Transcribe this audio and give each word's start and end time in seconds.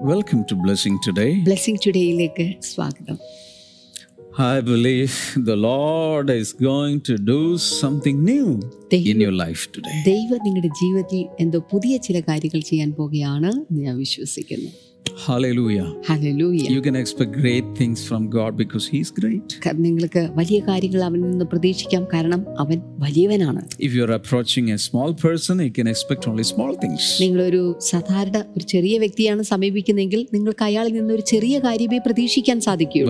Welcome 0.00 0.44
to 0.44 0.54
Blessing 0.56 0.96
Today. 1.06 1.30
Blessing 1.44 1.82
ടുഡേയിലേക്ക് 1.86 2.46
സ്വാഗതം 2.70 3.18
I 4.46 4.56
believe 4.62 5.14
the 5.50 5.56
Lord 5.66 6.26
is 6.32 6.48
going 6.62 6.98
to 7.00 7.14
do 7.30 7.38
something 7.82 8.16
new 8.24 8.48
in 9.10 9.20
your 9.24 9.34
life 9.44 9.62
today. 9.76 9.94
ദൈവം 10.10 10.40
നിങ്ങളുടെ 10.46 10.70
ജീവിതത്തിൽ 10.82 11.22
എന്തോ 11.44 11.60
പുതിയ 11.72 11.96
ചില 11.98 12.20
കാര്യങ്ങൾ 12.28 12.62
ചെയ്യാൻ 12.70 12.90
പോകുകയാണ് 12.98 13.52
എന്ന് 13.62 13.80
ഞാൻ 13.82 13.96
വിശ്വസിക്കുന്നു 14.04 14.70
Hallelujah. 15.17 15.87
Hallelujah. 16.03 16.69
You 16.71 16.81
can 16.81 16.95
expect 16.95 17.31
great 17.33 17.65
things 17.75 18.05
from 18.07 18.29
God 18.29 18.57
because 18.57 18.87
He 18.87 18.99
is 18.99 19.11
great. 19.11 19.59
If 23.79 23.93
you 23.93 24.03
are 24.03 24.11
approaching 24.11 24.71
a 24.71 24.77
small 24.77 25.13
person, 25.13 25.59
you 25.59 25.71
can 25.71 25.87
expect 25.87 26.27
only 26.27 26.43
small 26.43 26.75
things. 26.75 27.01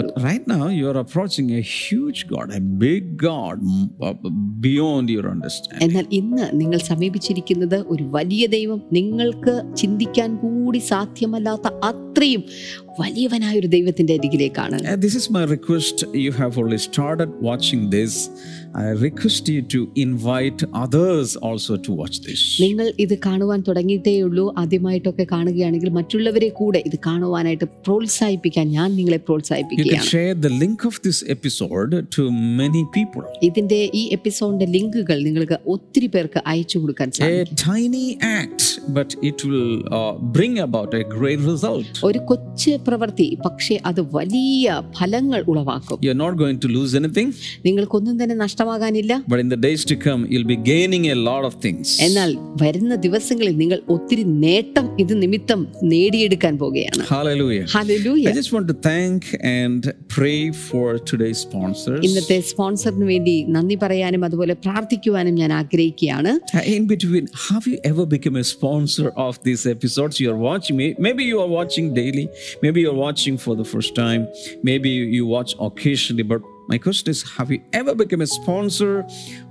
But 0.02 0.23
right 0.23 0.47
now 0.47 0.67
you 0.70 0.88
are 0.88 0.97
approaching 0.97 1.52
a 1.52 1.61
huge 1.61 2.27
God, 2.27 2.52
a 2.52 2.59
big 2.59 3.17
God 3.17 3.59
uh, 4.02 4.13
beyond 4.59 5.09
your 5.09 5.27
understanding. 5.29 5.89
സമീപിച്ചിരിക്കുന്നത് 6.91 7.85
ഒരു 7.88 8.03
വലിയ 8.03 8.47
ദൈവം 8.47 8.79
നിങ്ങൾക്ക് 8.91 9.63
ചിന്തിക്കാൻ 9.73 10.35
കൂടി 10.35 10.77
സാധ്യമല്ലാത്ത 10.77 11.67
അത്രയും 11.93 12.43
വലിയവനായ 12.99 13.53
ഒരു 13.59 13.67
ദൈവത്തിന്റെ 13.75 14.13
അരികിലേക്കാണ് 14.19 14.77
this 15.03 15.15
is 15.19 15.25
my 15.37 15.43
request. 15.53 15.97
You 16.23 16.31
have 16.33 16.55
only 16.61 16.79
started 16.87 17.29
watching 17.49 17.83
this. 17.89 18.13
I 18.75 18.89
request 19.05 19.49
you 19.49 19.61
to 19.73 19.79
invite 19.97 20.59
others 20.83 21.29
also 21.47 21.73
to 21.85 21.91
watch 22.01 22.17
this. 22.27 22.41
നിങ്ങൾ 22.65 22.87
ഇത് 23.05 23.15
കാണുവാൻ 23.25 23.59
തുടങ്ങിയിട്ടേ 23.67 24.15
ഉള്ളൂ 24.27 24.45
ആദ്യമായിട്ടൊക്കെ 24.61 25.25
കാണുകയാണെങ്കിൽ 25.33 25.91
മറ്റുള്ളവരെ 25.99 26.49
കൂടെ 26.59 26.79
ഇത് 26.89 26.97
കാണുവാനായിട്ട് 27.07 27.67
പ്രോത്സാഹിപ്പിക്കാൻ 27.87 28.67
ഞാൻ 28.77 28.89
നിങ്ങളെ 28.99 29.09
You 29.13 29.21
can 29.21 29.27
പ്രോത്സാഹിപ്പിക്കുകയാണ് 29.29 30.09
share 30.11 30.35
the 30.47 30.53
link 30.63 30.81
of 30.91 30.98
this 31.07 31.20
episode 31.35 31.95
to 32.17 32.23
many 32.61 32.83
people. 32.98 33.26
ഇതിന്റെ 33.49 33.81
ഈ 34.01 34.03
എപ്പിസോഡിന്റെ 34.17 34.70
ലിങ്കുകൾ 34.76 35.17
നിങ്ങൾക്ക് 35.29 35.59
ഒത്തിരി 35.76 36.09
പേർക്ക് 36.15 36.41
അയച്ചു 36.53 36.79
കൊടുക്കാൻ 36.83 37.09
A 37.09 37.17
സാധിക്കും 37.17 37.59
tiny 37.65 38.05
act, 38.39 38.61
but 38.98 39.09
it 39.31 39.39
will 39.48 39.73
uh, 39.99 40.13
bring 40.37 40.55
about 40.67 40.93
a 41.01 41.05
great 41.17 41.41
result. 41.51 41.91
ഒരു 42.09 42.21
കൊച്ചു 42.31 42.67
പ്രവൃത്തി 42.87 43.37
പക്ഷേ 43.46 43.79
അത് 43.85 44.01
വലിയ 44.01 44.82
ഫലങ്ങൾ 44.99 45.43
ഉളവാക്കും. 45.48 45.99
You 46.04 46.10
are 46.10 46.18
not 46.18 46.37
going 46.37 46.60
to 46.63 46.68
lose 46.68 46.96
anything 46.96 47.32
നിങ്ങൾക്ക് 47.65 47.96
തന്നെ 48.23 48.35
നഷ്ടമാകാനില്ല. 48.35 49.23
But 49.29 49.43
in 49.43 49.49
the 49.49 49.60
days 49.68 49.88
to 49.91 49.96
come 50.07 50.20
you 50.32 50.38
will 50.38 50.48
be 50.54 50.60
gaining 50.71 51.07
a 51.07 51.13
lot 51.13 51.46
of 51.46 51.57
things 51.65 52.01
എന്നാൽ 52.01 52.38
വരുന്ന 52.62 52.96
ദിവസങ്ങളിൽ 52.96 53.57
നിങ്ങൾ 53.57 53.82
ഒത്തിരി 53.90 54.23
നേട്ടം 54.23 54.85
ഇത് 54.99 55.13
നേടിയെടുക്കാൻ 55.84 56.57
പോവുകയാണ്. 56.57 57.04
Hallelujah 57.13 57.60
hallelujah 57.76 58.27
I 58.29 58.32
just 58.32 58.55
want 58.55 58.73
to 58.73 58.77
thank 58.85 59.29
and 59.48 59.93
pray 60.18 60.34
for 60.49 60.88
today 61.13 61.32
sponsors 61.43 62.05
ഇന്നത്തെ 62.07 62.40
സ്പോൺസറിന് 62.41 63.07
നന്ദി 63.55 63.76
പറയാനും 63.76 64.25
അതുപോലെ 64.25 64.53
പ്രാർത്ഥിക്കുവാനും 64.53 65.35
ഞാൻ 65.35 65.53
ആഗ്രഹിക്കുകയാണ്. 65.53 66.31
In 66.66 66.84
between 66.88 67.28
have 67.47 67.69
you 67.69 67.78
ever 67.85 68.06
become 68.06 68.40
a 68.40 68.41
sponsor 68.41 69.12
of 69.18 69.40
these 69.45 69.68
episodes 69.68 70.22
you 70.23 70.29
are 70.29 70.40
watching 70.40 70.94
maybe 71.12 71.23
you 71.23 71.35
are 71.35 71.50
watching 71.50 71.90
you're 72.79 72.94
watching 72.94 73.38
for 73.38 73.55
the 73.55 73.66
first 73.66 73.94
time. 73.95 74.27
Maybe 74.63 74.89
you 74.89 75.25
watch 75.25 75.55
occasionally. 75.59 76.23
But 76.23 76.41
question 76.69 77.09
is 77.09 77.17
Have 77.41 77.53
you 77.53 77.81
ever 77.81 78.03
become 78.03 78.22
a 78.22 78.25
sponsor 78.25 79.03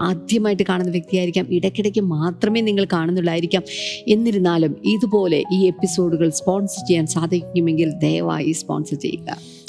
ആദ്യമായിട്ട് 0.03 0.63
കാണുന്ന 0.63 0.91
വ്യക്തിയായിരിക്കാം. 0.91 1.55
ഇടയ്ക്കിടയ്ക്ക് 1.55 2.01
മാത്രമേ 2.01 2.61
നിങ്ങൾ 2.61 2.87
കാണുന്നുള്ളായിരിക്കാം. 2.93 3.63
എന്നിരുന്നാലും 4.09 4.77
ഇതുപോലെ 4.85 5.45
ഈ 5.53 5.67
എപ്പിസോഡുകൾ 5.67 6.31
sponsor 6.31 6.87
ചെയ്യാൻ 6.87 7.07
സാധിക്കുമെങ്കിൽ 7.07 7.91
ദയവായി 7.91 8.53
സ്പോൺസർ 8.53 8.97
ചെയ്യുക. 8.97 9.62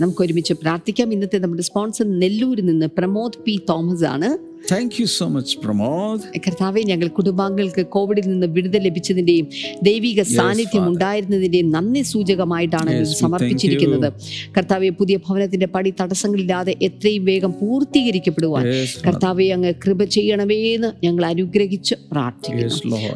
നമുക്ക് 0.00 0.22
ഒരുമിച്ച് 0.22 0.54
പ്രാർത്ഥിക്കാം. 0.54 1.12
ഇന്നത്തെ 1.12 1.38
നമ്മുടെ 1.38 1.62
സ്പോൺസർ 1.62 2.18
നെല്ലൂരിൽ 2.18 2.64
നിന്ന് 2.64 2.86
പ്രമോദ് 2.86 3.38
പി 3.44 3.60
തോമസ് 3.68 4.04
ആണ് 4.04 4.53
Thank 4.66 4.98
you 4.98 5.06
so 5.14 5.24
much, 5.28 5.50
Pramod. 5.62 6.20
കർത്താവെ 6.44 6.82
ഞങ്ങൾ 6.90 7.08
കുടുംബാംഗങ്ങൾക്ക് 7.08 7.82
കോവിഡിൽ 7.86 8.26
നിന്ന് 8.28 8.46
വിടുതൽ 8.46 8.82
ലഭിച്ചതിന്റെയും 8.86 9.46
ദൈവിക 9.82 10.20
സാന്നിധ്യം 10.34 10.84
ഉണ്ടായിരുന്നതിന്റെയും 10.90 11.68
നന്ദി 11.70 12.02
സൂചകമായിട്ടാണ് 12.12 12.90
സമർപ്പിച്ചിരിക്കുന്നത് 13.20 14.08
കർത്താവെ 14.56 14.88
പുതിയ 15.00 15.16
ഭവനത്തിന്റെ 15.26 15.66
പടി 15.66 15.90
തടസ്സങ്ങളില്ലാതെ 16.00 16.74
എത്രയും 16.88 17.24
വേഗം 17.24 17.52
പൂർത്തീകരിക്കപ്പെടുവാൻ. 17.60 18.64
കർത്താവെ 19.06 19.48
അങ്ങ് 19.56 19.72
കൃപ 19.84 20.04
ചെയ്യണമേ 20.16 20.58
എന്ന് 20.74 20.92
ഞങ്ങൾ 21.04 21.24
അനുഗ്രഹിച്ച് 21.24 21.94
പ്രാർത്ഥിക്കുന്നു. 22.12 22.70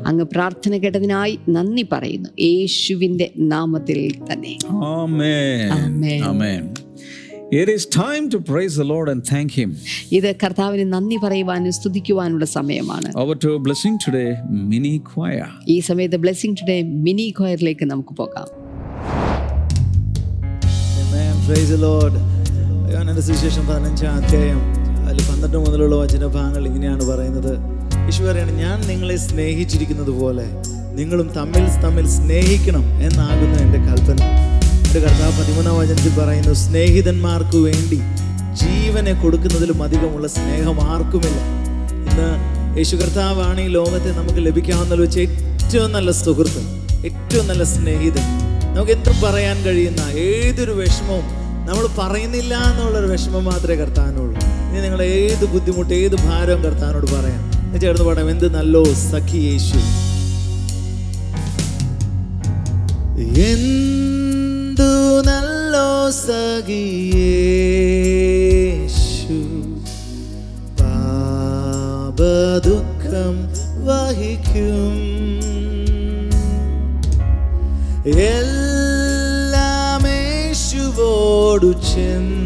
അങ്ങ് 0.07 0.27
പ്രാർത്ഥന 0.35 0.79
കേട്ടതിനായി 0.85 1.39
നന്ദി 1.49 1.87
പറയുന്നു 1.93 2.31
യേശുവിന്റെ 2.49 3.29
നാമത്തിൽ 3.55 4.01
തന്നെ 4.31 4.55
Amen. 5.81 6.23
Amen. 6.33 6.63
Amen. 7.51 7.59
It 7.59 7.69
is 7.71 7.87
time 7.87 8.29
to 8.31 8.41
praise 8.43 8.77
the 8.77 8.85
Lord 8.85 9.09
and 9.09 9.25
thank 9.25 9.51
Him. 9.53 9.71
ഇത് 10.13 10.29
കർത്താവിന് 10.43 10.85
നന്ദി 10.93 11.17
പറയുവാനും 11.23 11.73
സ്തുതിക്കുവാനുള്ള 11.79 12.45
സമയമാണ് 12.55 13.09
Over 13.23 13.35
to 13.45 13.51
a 13.53 13.61
blessing 13.61 13.95
today, 14.05 14.29
mini 14.71 14.93
choir. 15.11 15.47
ഈ 15.69 15.81
സമയത്ത് 15.89 16.19
ബ്ലെസ്സിംഗ് 16.25 16.57
ടുഡേ 16.61 16.77
മിനി 17.07 17.27
കോയറിലേക്ക് 17.39 17.87
നമുക്ക് 17.93 18.15
പോകാം 18.21 18.49
Amen. 21.03 21.33
Praise 21.47 21.71
the 21.71 21.81
Lord. 21.87 22.17
യോഹന്നാന്റെ 22.91 23.25
സുവിശേഷം 23.29 23.65
പതിനഞ്ചാം 23.71 24.13
അധ്യായം 24.21 24.61
അതിൽ 25.07 25.23
പന്ത്രണ്ട് 25.29 25.59
മുതലുള്ള 25.65 25.97
വചനഭാഗങ്ങൾ 26.03 26.63
ഇങ്ങനെയാണ് 26.71 27.05
പറയുന്നത് 27.11 27.53
യേശു 28.07 28.23
പറയാണ് 28.27 28.53
ഞാൻ 28.63 28.79
നിങ്ങളെ 28.91 29.17
സ്നേഹിച്ചിരിക്കുന്നത് 29.27 30.13
പോലെ 30.21 30.47
നിങ്ങളും 30.99 31.29
തമ്മിൽ 31.37 31.65
തമ്മിൽ 31.85 32.07
സ്നേഹിക്കണം 32.17 32.85
എന്നാകുന്നു 33.07 33.59
എന്റെ 33.65 33.81
കൽപ്പന 33.89 34.21
എന്റെ 34.89 35.01
കർത്താവ് 35.05 35.33
പതിമൂന്നാം 35.39 35.75
വചനത്തിൽ 35.79 36.13
പറയുന്നു 36.19 36.53
സ്നേഹിതന്മാർക്ക് 36.61 37.59
വേണ്ടി 37.65 37.99
ജീവനെ 38.61 39.13
കൊടുക്കുന്നതിലും 39.23 39.79
അധികമുള്ള 39.87 40.27
സ്നേഹം 40.37 40.77
ആർക്കുമില്ല. 40.93 41.41
ഇന്ന് 42.09 42.29
യേശു 42.79 42.95
കർത്താവാണ് 43.01 43.61
ഈ 43.67 43.69
ലോകത്തെ 43.77 44.11
നമുക്ക് 44.19 44.41
ലഭിക്കാവുന്ന 44.47 44.97
വെച്ച് 45.03 45.19
ഏറ്റവും 45.25 45.91
നല്ല 45.97 46.11
സുഹൃത്ത് 46.23 46.63
ഏറ്റവും 47.09 47.45
നല്ല 47.51 47.65
സ്നേഹിതൻ. 47.75 48.25
നമുക്ക് 48.77 48.93
എന്തും 48.97 49.17
പറയാൻ 49.25 49.59
കഴിയുന്ന 49.67 50.03
ഏതൊരു 50.31 50.75
വിഷമവും 50.81 51.27
നമ്മൾ 51.69 51.85
പറയുന്നില്ല 52.01 52.55
എന്നുള്ളൊരു 52.71 53.11
വിഷമം 53.15 53.45
മാത്രമേ 53.51 53.79
കർത്താനുള്ളൂ 53.83 54.41
ഇനി 54.69 54.81
നിങ്ങൾ 54.87 55.03
ഏത് 55.21 55.45
ബുദ്ധിമുട്ട് 55.55 55.95
ഏത് 56.03 56.17
ഭാരവും 56.27 56.63
കർത്താനോട് 56.67 57.09
പറയാം. 57.15 57.43
ചേർന്ന് 57.85 58.07
പാടാം 58.09 58.31
എന്ത് 58.35 58.49
നല്ലോ 58.59 58.85
സഖി 59.11 59.41
യേശു. 59.51 59.81
എന്തു 63.51 64.08
നല്ലോ 65.29 65.91
സഖിയേശു 66.11 66.59
പാപദുഃഖം 70.81 72.17
വഹിക്കും. 73.89 74.97
എല്ലാമേശുവോടു 80.39 81.71
ചെന്നു 81.91 82.38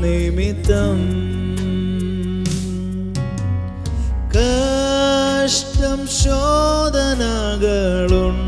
നിമിത്തം. 0.00 0.98
കഷ്ടം 4.30 6.06
ശോധനകളുണ്ടോ. 6.06 8.47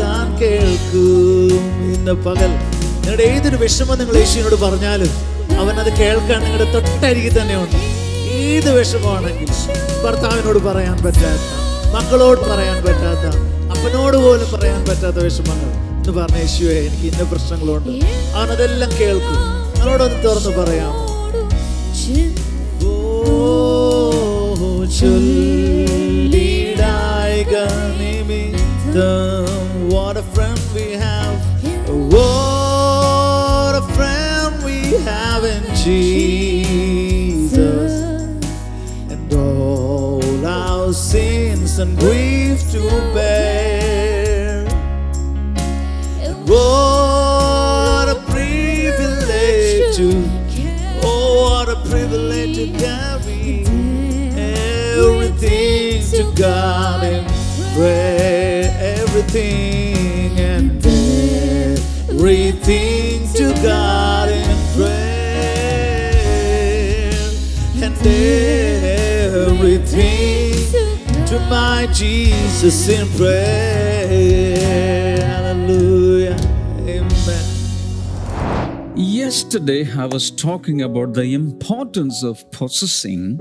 താൻ 0.00 0.26
കേൾക്കും. 0.42 1.62
ഇന്ന് 1.94 2.12
പകൽ 2.12 2.50
നിങ്ങളുടെ 2.50 3.22
ഏതൊരു 3.22 3.56
വിഷമം 3.56 3.98
നിങ്ങൾ 3.98 4.16
യേശുവിനോട് 4.16 4.54
പറഞ്ഞാലും 4.54 5.10
അവൻ 5.60 5.74
അത് 5.84 5.90
കേൾക്കാൻ 6.00 6.40
നിങ്ങളുടെ 6.44 6.68
തൊട്ടരികിൽ 6.72 7.34
തന്നെ 7.40 7.56
ഉണ്ട്. 7.62 7.91
ഏത് 8.42 8.70
വിഷമമാണെങ്കിൽ 8.78 9.50
ഭർത്താവിനോട് 10.04 10.58
പറയാൻ 10.58 10.96
പറ്റാത്ത 11.04 11.46
മക്കളോട് 11.94 12.40
പറയാൻ 12.40 12.78
പറ്റാത്ത 12.84 13.26
അപ്പനോട് 13.70 14.16
പോലും 14.16 14.52
പറയാൻ 14.52 14.80
പറ്റാത്ത 14.88 15.16
വിഷമങ്ങൾ. 15.16 15.70
എന്ന് 15.96 16.22
പറഞ്ഞ 16.22 16.36
യേശുവെ 16.36 16.74
എനിക്ക് 16.74 17.06
ഇന്ന 17.14 17.30
പ്രശ്നങ്ങളുണ്ട്. 17.30 18.04
അവനതെല്ലാം 18.36 18.90
കേൾക്കും. 19.00 19.38
അവനോടൊന്ന് 19.80 20.24
തുറന്ന് 20.24 20.52
പറയാം. 20.58 20.94
ചൊല്ലിടായിക 25.00 26.62
Jesus. 35.84 36.41
And 41.82 41.98
grief 41.98 42.70
to 42.70 42.80
bear. 43.12 44.64
What 46.46 48.08
a 48.08 48.14
privilege 48.30 49.96
to 49.96 50.08
Oh, 51.02 51.42
what 51.42 51.68
a 51.68 51.74
privilege 51.90 52.54
to 52.54 52.66
carry 52.78 53.64
everything 54.94 56.02
to 56.12 56.22
God 56.40 57.02
in 57.02 57.24
prayer, 57.74 58.70
everything 59.00 60.38
and 60.38 60.86
everything 62.06 63.26
to 63.34 63.52
God 63.60 64.21
to 71.32 71.40
my 71.48 71.88
Jesus 71.94 72.88
in 72.90 73.08
prayer. 73.16 74.06
Hallelujah. 75.18 76.36
Amen. 76.80 77.44
Yesterday, 78.94 79.90
I 79.96 80.04
was 80.04 80.30
talking 80.30 80.82
about 80.82 81.14
the 81.14 81.32
importance 81.32 82.22
of 82.22 82.50
possessing 82.50 83.40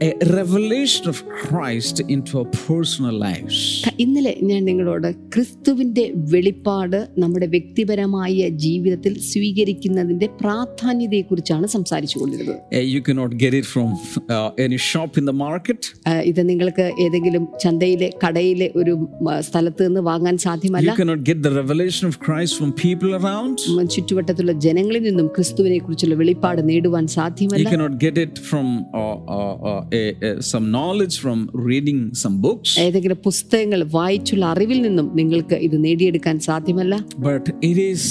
uh, 0.00 0.12
a 0.20 0.32
revelation 0.32 1.08
of 1.08 1.16
Christ 1.38 2.00
into 2.08 2.38
our 2.38 2.48
personal 2.62 3.14
lives. 3.20 3.56
ഇന്നലെ 4.04 4.32
ഞാൻ 4.42 4.60
നിങ്ങളോട് 4.64 5.06
ക്രിസ്തുവിന്റെ 5.34 6.04
വെളിപ്പാട് 6.32 6.96
നമ്മുടെ 7.18 7.46
വ്യക്തിപരമായ 7.54 8.36
ജീവിതത്തിൽ 8.58 9.14
സ്വീകരിക്കുന്നതിന്റെ 9.30 10.28
പ്രാധാന്യതയെക്കുറിച്ചാണ് 10.40 11.66
സംസാരിച്ചു 11.76 12.18
കൊണ്ടിരുന്നത് 12.18 12.56
Uh, 12.72 12.84
you 12.94 13.00
cannot 13.02 13.32
get 13.36 13.52
it 13.54 13.66
from 13.66 13.88
uh, 14.28 14.50
any 14.58 14.78
shop 14.88 15.10
in 15.20 15.24
the 15.24 15.36
market. 15.42 15.80
ആ, 16.08 16.14
ഇത് 16.30 16.40
നിങ്ങൾക്ക് 16.50 16.86
ഏതെങ്കിലും 17.04 17.44
ചന്തയിലെ 17.64 18.08
കടയിലെ 18.24 18.68
ഒരു 18.80 18.94
സ്ഥലത്ത് 19.48 19.82
നിന്ന് 19.88 20.02
വാങ്ങാൻ 20.10 20.38
സാധ്യമല്ല 20.46 20.88
You 20.88 20.98
cannot 21.00 21.22
get 21.24 21.40
the 21.42 21.52
revelation 21.60 22.06
of 22.10 22.16
Christ 22.26 22.54
from 22.60 22.70
people 22.84 23.12
around. 23.20 23.56
ഉം, 23.70 23.84
ചുറ്റുവട്ടത്തുള്ള 23.96 24.54
ജനങ്ങളിൽ 24.66 25.04
നിന്നും 25.08 25.28
ക്രിസ്തുവിനെ 25.36 25.78
കുറിച്ചുള്ള 25.84 26.16
വെളിപ്പാട് 26.22 26.62
നേടുവാൻ 26.70 27.04
സാധ്യമല്ല 27.18 27.68
uh, 28.94 29.06
uh, 29.70 29.80
uh, 29.92 30.40
some 30.42 30.70
knowledge 30.70 31.18
from 31.18 31.38
reading 31.66 31.98
some 32.14 32.36
books. 32.40 32.70
ഏതെങ്കിലും 32.84 33.18
പുസ്തകങ്ങൾ 33.26 33.80
വായിച്ചുള്ള 33.94 34.44
അറിവിൽ 34.52 34.78
നിന്നും 34.86 35.06
നിങ്ങൾക്ക് 35.20 35.56
ഇത് 35.66 35.76
നേടിയെടുക്കാൻ 35.84 36.36
സാധ്യമല്ല 36.48 36.94
But 37.28 37.44
it 37.70 37.78
is 37.86 38.02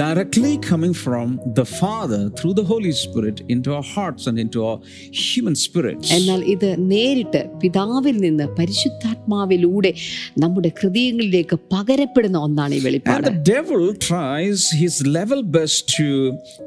directly 0.00 0.52
coming 0.70 0.94
from 1.04 1.26
the 1.60 1.66
Father 1.80 2.22
through 2.38 2.54
the 2.54 2.66
Holy 2.72 2.92
Spirit 3.02 3.36
into 3.48 3.68
our 3.76 3.86
hearts 3.94 4.22
and 4.28 4.38
into 4.44 4.58
our 4.68 4.78
human 5.24 5.56
spirits. 5.64 6.06
എന്നാൽ 6.18 6.40
ഇത് 6.54 6.68
നേരിട്ട് 6.92 7.42
പിതാവിൽ 7.62 8.16
നിന്ന് 8.26 8.46
പരിശുദ്ധാത്മാവിലൂടെ 8.58 9.90
നമ്മുടെ 10.36 10.70
ഹൃദയങ്ങളിലേക്ക് 10.80 11.58
പകരപ്പെടുന്ന 11.74 12.38
ഒന്നാണ് 12.46 12.74
ഈ 12.74 12.78
And 12.78 12.86
വെളിപ്പാട് 12.88 13.28
the 13.30 13.36
devil 13.52 13.82
tries 14.08 14.60
his 14.82 14.94
level 15.18 15.40
best 15.58 15.80
to 15.98 16.08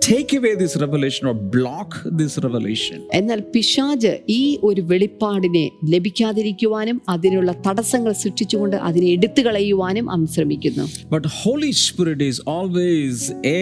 take 0.10 0.32
away 0.40 0.54
this 0.56 0.74
revelation 0.78 1.24
or 1.28 1.36
block 1.58 1.90
this 2.22 2.34
revelation. 2.48 2.98
എന്നാൽ 3.20 3.40
പിശാജ് 3.54 4.14
ഈ 4.38 4.42
ഒരു 4.68 4.82
വെളിപ്പാടിനെ 4.92 5.64
ലഭിക്കാതിരിക്കുവാനും 5.94 6.98
അതിനുള്ള 7.14 7.52
തടസ്സങ്ങൾ 7.68 8.14
സൃഷ്ടിച്ചുകൊണ്ട് 8.22 8.78
അതിനെ 8.88 9.08
എടുത്തു 9.16 9.42
കളയുവാനും 9.42 10.06
അവൻ 10.10 10.26
ശ്രമിക്കുന്നു 10.36 10.86
But 11.16 11.26
Holy 11.42 11.72
Spirit 11.84 12.20
is 12.22 12.38
always, 12.50 13.14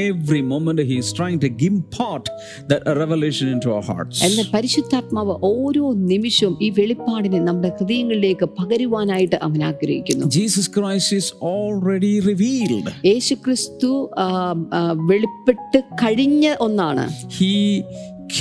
every 0.05 0.41
moment, 0.43 0.79
He 0.89 0.97
is 1.03 1.09
trying 1.19 1.39
to 1.39 1.49
impart 1.67 2.25
that 2.71 2.81
revelation 3.01 3.47
into 3.55 3.69
our 3.75 3.85
hearts. 3.91 4.15
എന്നാൽ 4.27 4.47
പരിശുദ്ധാത്മാവ് 4.55 5.35
ഓരോ 5.51 5.85
നിമിഷവും 6.11 6.55
ഈ 6.59 6.69
വെളിപ്പാടിനെ 6.79 7.41
നമ്മുടെ 7.49 7.71
ഹൃദയങ്ങളിലേക്ക് 7.77 8.47
പകരുവാനായിട്ട് 8.59 9.37
അവൻ 9.47 9.61
ആഗ്രഹിക്കുന്നു 9.71 10.31
Jesus 10.39 10.67
Christ 10.77 11.11
is 11.21 11.29
already 11.53 12.13
revealed. 12.31 12.87
യേശുക്രിസ്തു 13.11 13.91
വെളിപ്പെട്ട് 15.11 15.81
കഴിഞ്ഞ 16.03 16.45
ഒന്നാണ് 16.67 17.05
He 17.39 17.53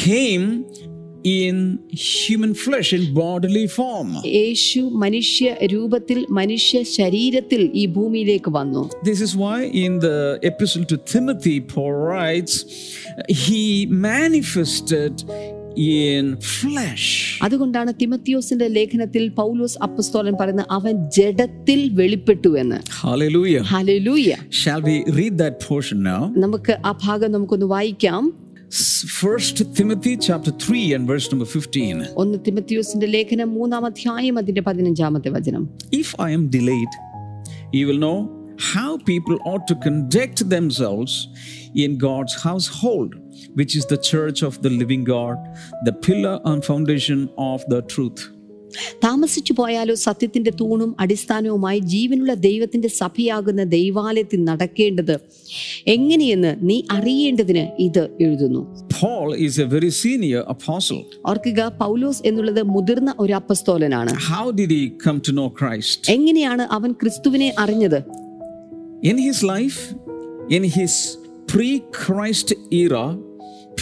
came 0.02 0.46
in 1.24 1.56
human 1.90 2.52
flesh, 2.54 2.92
in 2.92 3.04
bodily 3.14 3.66
form. 3.68 4.08
യേശു 4.32 4.80
മനുഷ്യ 5.04 5.44
രൂപത്തിൽ 5.72 6.18
മനുഷ്യ 6.32 6.82
ശരീരത്തിൽ 6.98 7.62
ഈ 7.74 7.86
ഭൂമിയിലേക്ക് 7.96 8.50
വന്നു 8.58 8.82
This 9.02 9.20
is 9.26 9.32
why 9.36 9.56
in 9.84 9.92
the 9.98 10.16
epistle 10.42 10.84
to 10.84 10.98
Timothy, 11.14 11.56
Paul 11.72 11.94
writes, 12.04 12.54
He 13.44 13.62
manifested 14.08 15.14
in 15.94 16.24
flesh. 16.52 17.06
അതുകൊണ്ടാണ് 17.44 17.90
തിമത്തിയോസിന്റെ 18.02 18.68
ലേഖനത്തിൽ 18.76 19.24
പൗലോസ് 19.40 19.78
അപ്പസ്തോലൻ 19.86 20.34
പറയുന്നത് 20.34 20.70
അവൻ 20.70 20.94
ജഡത്തിൽ 21.18 21.80
വെളിപ്പെട്ടു 22.00 22.52
എന്ന് 22.62 22.78
Hallelujah. 23.02 23.64
Hallelujah 23.74 24.28
Shall 24.62 24.82
we 24.90 24.96
read 25.20 25.36
that 25.44 25.56
portion 25.68 26.00
now? 26.12 26.22
നമുക്ക് 26.46 26.74
ആ 26.88 26.94
ഭാഗം 27.04 27.32
നമുക്കൊന്ന് 27.36 27.68
വായിക്കാം 27.76 28.22
First 28.74 29.72
Timothy 29.76 30.16
chapter 30.16 30.50
3 30.50 30.94
and 30.94 31.06
verse 31.06 31.30
number 31.30 31.46
15. 31.46 32.06
ഒന്ന് 32.22 32.38
തിമത്തിയോസിന്റെ 32.46 33.06
ലേഖനം 33.06 33.50
മൂന്നാം 33.58 33.84
അധ്യായം 33.88 34.38
അതിന്റെ 34.40 34.62
പതിനഞ്ചാമത്തെ 34.68 35.30
വചനം 35.36 35.62
If 36.00 36.08
I 36.26 36.30
am 36.36 36.44
delayed, 36.56 36.92
you 37.78 37.84
will 37.88 38.00
know 38.06 38.18
how 38.72 38.90
people 39.12 39.36
ought 39.50 39.64
to 39.70 39.76
conduct 39.86 40.38
themselves 40.56 41.12
in 41.84 41.92
God's 42.08 42.34
household, 42.48 43.12
which 43.60 43.74
is 43.78 43.86
the 43.94 44.00
church 44.10 44.40
of 44.48 44.56
the 44.64 44.72
living 44.80 45.04
God, 45.16 45.38
the 45.88 45.94
pillar 46.06 46.36
and 46.50 46.60
foundation 46.70 47.20
of 47.52 47.60
the 47.74 47.80
truth. 47.94 48.22
താമസിച്ചു 49.04 49.52
പോയാലോ 49.52 49.94
സത്യത്തിന്റെ 50.04 50.52
തൂണും 50.60 50.90
അടിസ്ഥാനവുമായി 51.00 51.80
ജീവനുള്ള 51.94 52.34
ദൈവത്തിന്റെ 52.46 52.90
സഭയാകുന്ന 53.00 53.64
ദൈവാലയത്തിൽ 53.74 54.40
നടക്കേണ്ടത് 54.44 55.14
എങ്ങനെയെന്ന് 55.94 56.52
നീ 56.68 56.78
അറിയേണ്ടതിന് 56.96 57.66
ഇത് 57.80 58.04
എഴുതുന്നു 58.26 58.62
Paul 58.98 59.30
is 59.46 59.54
a 59.58 59.66
very 59.66 59.90
senior 60.02 60.42
apostle. 60.54 61.00
ഓർക്കുക 61.30 61.60
പൗലോസ് 61.80 62.20
എന്നുള്ളത് 62.28 62.62
മുതിർന്ന 62.74 63.10
ഒരു 63.18 63.32
അപ്പസ്തോലനാണ് 63.32 64.12
How 64.28 64.44
did 64.52 64.70
he 64.70 64.84
come 65.04 65.18
to 65.28 65.32
know 65.38 65.48
Christ? 65.60 65.98
എങ്ങനെയാണ് 66.16 66.66
അവൻ 66.76 66.92
ക്രിസ്തുവിനെ 67.02 67.50
അറിഞ്ഞത് 67.64 67.98
In 69.04 69.18
his 69.18 69.38
life, 69.46 69.80
in 70.50 70.64
his 70.76 70.92
pre 71.48 71.70
Christ 71.98 72.48
era, 72.74 73.02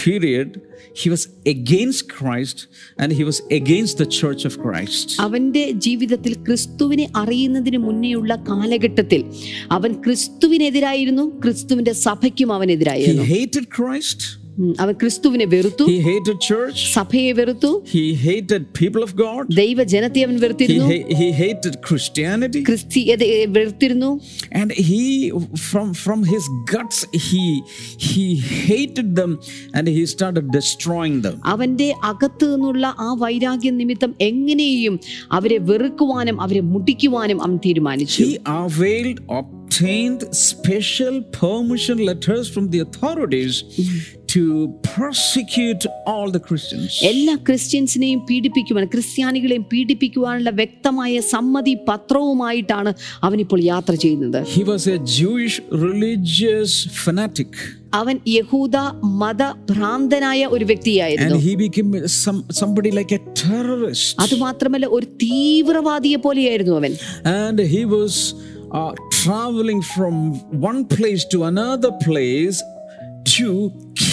period, 0.03 0.49
he 0.94 1.08
was 1.10 1.22
against 1.46 2.02
Christ 2.08 2.58
and 2.98 3.12
he 3.12 3.24
was 3.24 3.38
against 3.50 3.94
the 3.98 4.08
church 4.18 4.42
of 4.44 4.54
Christ. 4.58 5.06
അവന്റെ 5.20 5.70
ജീവിതത്തിൽ 5.78 6.34
ക്രിസ്തുവിനെ 6.46 7.08
അറിയുന്നതിന് 7.16 7.78
മുന്നേയുള്ള 7.78 8.34
കാലഘട്ടത്തിൽ 8.48 9.22
അവൻ 9.70 9.92
ക്രിസ്തുവിനെതിരായിരുന്നു 10.02 11.24
ക്രിസ്തുവിന്റെ 11.42 11.92
സഭയ്ക്കും 12.04 12.48
He 12.48 12.54
അവനെതിരായിരുന്നു 12.54 13.24
hated 13.34 13.66
Christ, 13.78 14.20
ഉം, 14.28 14.41
അവൻ 14.82 14.94
ക്രിസ്തുവിനെ 15.00 15.44
വെറുത്തു 15.52 15.84
he 15.88 15.98
hated 16.06 16.38
church, 16.46 16.78
സഭയെ 16.94 17.32
വെറുത്തു 17.32 17.68
he 17.92 18.02
hated 18.24 18.62
people 18.78 19.02
of 19.06 19.12
God, 19.16 19.42
ദൈവജനത്തെ 19.58 20.20
അവൻ 20.26 20.34
he, 20.34 20.42
വെറുത്തിരുന്നു 20.44 20.86
ha- 20.88 21.04
he 21.20 21.28
hated 21.40 21.74
Christianity. 21.88 22.60
ക്രിസ്തീയതയെ 22.68 23.44
വെറുത്തിരുന്നു 23.56 24.10
and 24.60 24.70
he 24.88 25.02
from 25.68 25.88
from 26.04 26.20
his 26.32 26.46
guts 26.72 26.98
he 27.28 27.44
he 28.08 28.26
hated 28.64 29.10
them 29.20 29.32
and 29.74 29.86
he 29.96 30.02
started 30.14 30.48
destroying 30.58 31.16
them 31.26 31.36
അവന്റെ 31.52 31.88
അകത്ത് 32.10 32.48
നിന്നുള്ള 32.54 32.92
ആ 33.06 33.10
വൈരാഗ്യ 33.22 33.72
നിമിത്തം 33.80 34.12
എങ്ങനെയും 34.30 34.96
അവരെ 35.38 35.58
വെറുക്കുവാനും 35.70 36.38
അവരെ 36.46 36.64
മുടിക്കുവാനും 36.74 37.40
അവൻ 37.46 37.56
തീരുമാനിച്ചു 37.66 38.20
he 38.24 38.32
availed 38.64 39.20
obtained 39.40 40.22
special 40.48 41.16
permission 41.40 41.98
letters 42.10 42.46
from 42.54 42.66
the 42.74 42.80
authorities 42.86 43.54
to 44.33 44.43
persecute 44.95 45.83
all 46.11 46.27
the 46.35 46.41
christians 46.47 46.91
എല്ലാ 47.09 47.33
ക്രിസ്ത്യൻസിനെയും 47.47 48.19
പീഡിപ്പിക്കുവാൻ 48.29 48.85
ക്രിസ്ത്യാനികളെയും 48.93 49.63
പീഡിപ്പിക്കുവാനുള്ള 49.73 50.51
വ്യക്തമായ 50.59 51.21
സമ്മതി 51.33 51.73
പത്രവുമായിട്ടാണ് 51.89 52.91
അവനിപ്പോൾ 53.27 53.61
യാത്ര 53.71 53.93
ചെയ്യുന്നത് 54.03 54.39
he 54.55 54.63
was 54.71 54.83
a 54.95 54.99
jewish 55.17 55.55
religious 55.87 56.71
fanatic 57.03 57.51
അവൻ 57.99 58.15
യഹൂദ 58.37 58.77
മത 59.23 59.41
ഭ്രാന്തനായ 59.71 60.45
ഒരു 60.55 60.67
വ്യക്തിയായിരുന്നു 60.71 61.35
and 61.35 61.45
he 61.47 61.53
became 61.65 61.91
somebody 62.61 62.91
like 62.99 63.13
a 63.19 63.21
terrorist 63.43 64.15
അതുമാത്രമല്ല 64.25 64.89
ഒരു 64.97 65.09
തീവ്രവാദിയെ 65.25 66.19
പോലെയായിരുന്നു 66.27 66.75
അവൻ 66.81 66.93
and 67.37 67.59
he 67.75 67.83
was 67.95 68.13
uh, 68.77 68.91
traveling 69.21 69.81
from 69.95 70.15
one 70.69 70.81
place 70.95 71.25
to 71.33 71.39
another 71.53 71.91
place 72.07 72.59
to 73.33 73.49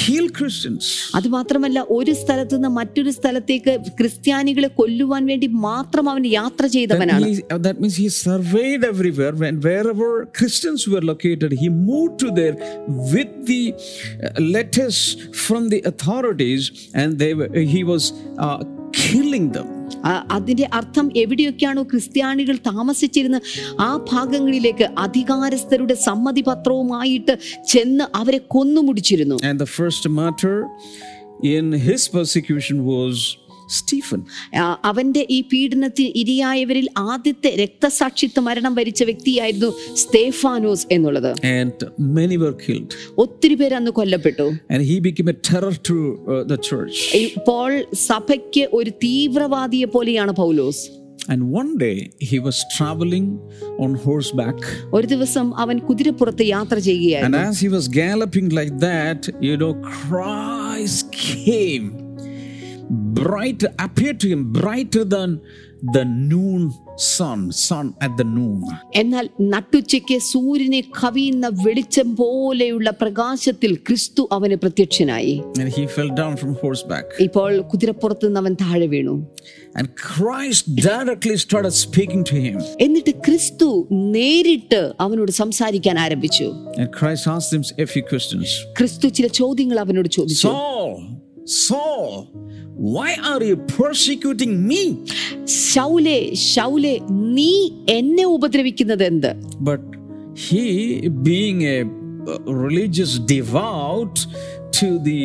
kill 0.10 0.28
Christians. 0.38 0.84
അതുമാത്രമല്ല 1.18 1.80
ഒരു 1.98 2.14
സ്ഥലത്ത് 2.22 2.56
നിന്ന് 2.58 2.72
മറ്റൊരു 2.78 3.12
സ്ഥലത്തേക്ക് 3.18 3.74
ക്രിസ്ത്യാനികളെ 4.00 4.70
കൊല്ലുവാൻ 4.80 5.24
വേണ്ടി 5.32 5.48
മാത്രം 5.68 6.10
അവൻ 6.14 6.26
യാത്ര 6.38 6.64
That 6.66 6.76
ചെയ്തവനാണ് 6.76 7.26
means, 7.26 7.42
uh, 7.48 7.60
that 7.68 7.80
means 7.82 7.96
he 7.96 8.10
surveyed 8.22 8.84
everywhere. 8.84 9.34
When 9.44 9.56
wherever 9.68 10.10
Christians 10.40 10.84
were 10.94 11.04
located, 11.04 11.52
he 11.64 11.70
moved 11.90 12.18
to 12.20 12.30
there 12.32 12.56
with 13.14 13.34
the 13.46 13.64
uh, 13.72 13.78
letters 14.56 15.00
from 15.46 15.70
the 15.70 15.82
authorities, 15.92 16.64
and 16.94 17.20
they 17.24 17.34
were, 17.34 17.50
he 17.76 17.84
was 17.86 18.06
uh, 18.38 18.60
killing 18.94 19.48
them. 19.52 19.68
ആ, 20.05 20.27
അതിന്റെ 20.31 20.69
അർത്ഥം 20.73 21.13
എവിടെയൊക്കെയാണോ 21.17 21.83
ക്രിസ്ത്യാനികൾ 21.83 22.57
താമസിച്ചിരുന്ന 22.67 23.41
ആ 23.81 23.97
ഭാഗങ്ങളിലേക്ക് 24.11 24.91
അധികാരസ്ഥരുടെ 24.99 25.95
സമ്മതി 25.95 26.41
പത്രവുമായിട്ട് 26.41 27.37
ചെന്ന് 27.69 28.05
അവരെ 28.15 28.39
കൊന്നുമുടിച്ചിരുന്നു 28.49 29.39
And 29.43 29.61
the 29.61 29.71
first 29.79 30.09
martyr 30.21 30.57
in 31.51 31.73
his 31.73 32.03
Stephen. 33.71 34.21
അവന്റെ 34.85 35.27
ഈ 35.31 35.41
പീഡനത്തിൽ 35.53 36.13
ഇരിയായവരിൽ 36.17 36.87
ആദ്യത്തെ 36.99 37.51
രക്തസാക്ഷിത്വ 37.63 38.41
മരണം 38.41 38.75
വരിച്ച 38.75 39.03
വ്യക്തിയായിരുന്നു 39.03 39.71
സ്റ്റേഫാനോസ് 39.93 40.87
എന്നുള്ളത്. 40.91 41.35
ഒത്തിരി 43.17 43.55
പേർ 43.55 43.75
അന്ന് 43.75 43.91
കൊല്ലപ്പെട്ടു. 43.91 44.53
Uh, 47.15 47.39
പോൾ 47.47 47.87
സഭയ്ക്ക് 47.95 48.69
ഒരു 48.73 48.91
തീവ്രവാദിയെ 48.91 49.85
പോലെയാണ് 49.85 50.33
പൗലോസ്. 50.33 50.91
And 51.29 51.43
one 51.55 51.77
day 51.77 52.11
he 52.31 52.39
was 52.47 52.57
traveling 52.77 53.27
on 53.79 53.91
horseback. 54.05 54.59
And 57.25 57.37
as 57.37 57.61
he 57.65 57.69
was 57.69 57.89
galloping 57.89 58.49
like 58.59 58.75
that, 58.81 59.21
you 59.49 59.57
know, 59.63 59.73
Christ 59.97 61.05
came. 61.13 62.10
bright, 63.20 63.62
appeared 63.80 64.20
to 64.20 64.28
him 64.28 64.42
brighter 64.54 65.04
than 65.06 65.30
the 65.96 66.04
noon 66.32 66.62
sun, 66.98 67.40
sun 67.52 67.86
at 68.00 68.14
the 68.20 68.26
noon. 68.36 68.60
എന്നാൽ 69.02 69.26
നട്ടുച്ചയ്ക്ക് 69.54 70.18
സൂര്യനെ 70.30 70.80
കവിയുന്ന 71.00 71.48
വെളിച്ചം 71.66 72.08
പോലെയുള്ള 72.22 72.90
പ്രകാശത്തിൽ 73.02 73.72
ക്രിസ്തു 73.88 74.24
അവന് 74.38 74.58
പ്രത്യക്ഷനായി 74.64 75.36
And 75.62 75.70
he 75.78 75.84
fell 75.96 76.12
down 76.22 76.34
from 76.42 76.52
horseback. 76.64 77.06
ഇപ്പോൾ 77.28 77.52
കുതിരപ്പുറത്ത് 77.72 78.26
നിന്ന് 78.28 78.42
അവൻ 78.44 78.56
താഴെ 78.64 78.88
വീണു 78.94 79.16
And 79.80 79.88
Christ 80.08 80.64
directly 80.90 81.36
started 81.46 81.74
speaking 81.86 82.24
to 82.32 82.36
him. 82.46 82.58
എന്നിട്ട് 82.86 83.14
ക്രിസ്തു 83.28 83.70
നേരിട്ട് 84.16 84.82
അവനോട് 85.06 85.34
സംസാരിക്കാൻ 85.42 85.98
ആരംഭിച്ചു 86.06 86.48
And 86.80 86.90
Christ 87.00 87.26
asked 87.36 87.54
him 87.58 87.66
a 87.86 87.90
few 87.94 88.06
questions. 88.14 88.48
ക്രിസ്തു 88.80 89.10
ചില 89.20 89.30
ചോദ്യങ്ങൾ 89.42 89.80
അവനോട് 89.86 90.10
ചോദിച്ചു 90.18 90.48
Saul, 90.50 90.94
Saul, 91.66 92.10
why 92.96 93.12
are 93.32 93.44
you 93.44 93.58
persecuting 93.78 94.54
me? 94.70 94.82
ശൗലെ 95.72 96.20
ശൗലെ 96.54 96.96
നീ 97.38 97.52
എന്നെ 97.98 98.26
ഉപദ്രവിക്കുന്നത് 98.36 99.06
എന്ത് 99.12 99.32
But 99.70 99.84
he, 100.46 100.64
being 101.30 101.60
a 101.76 101.78
uh, 101.82 101.88
religious 102.66 103.12
devout 103.34 104.16
to 104.74 105.00
the 105.02 105.20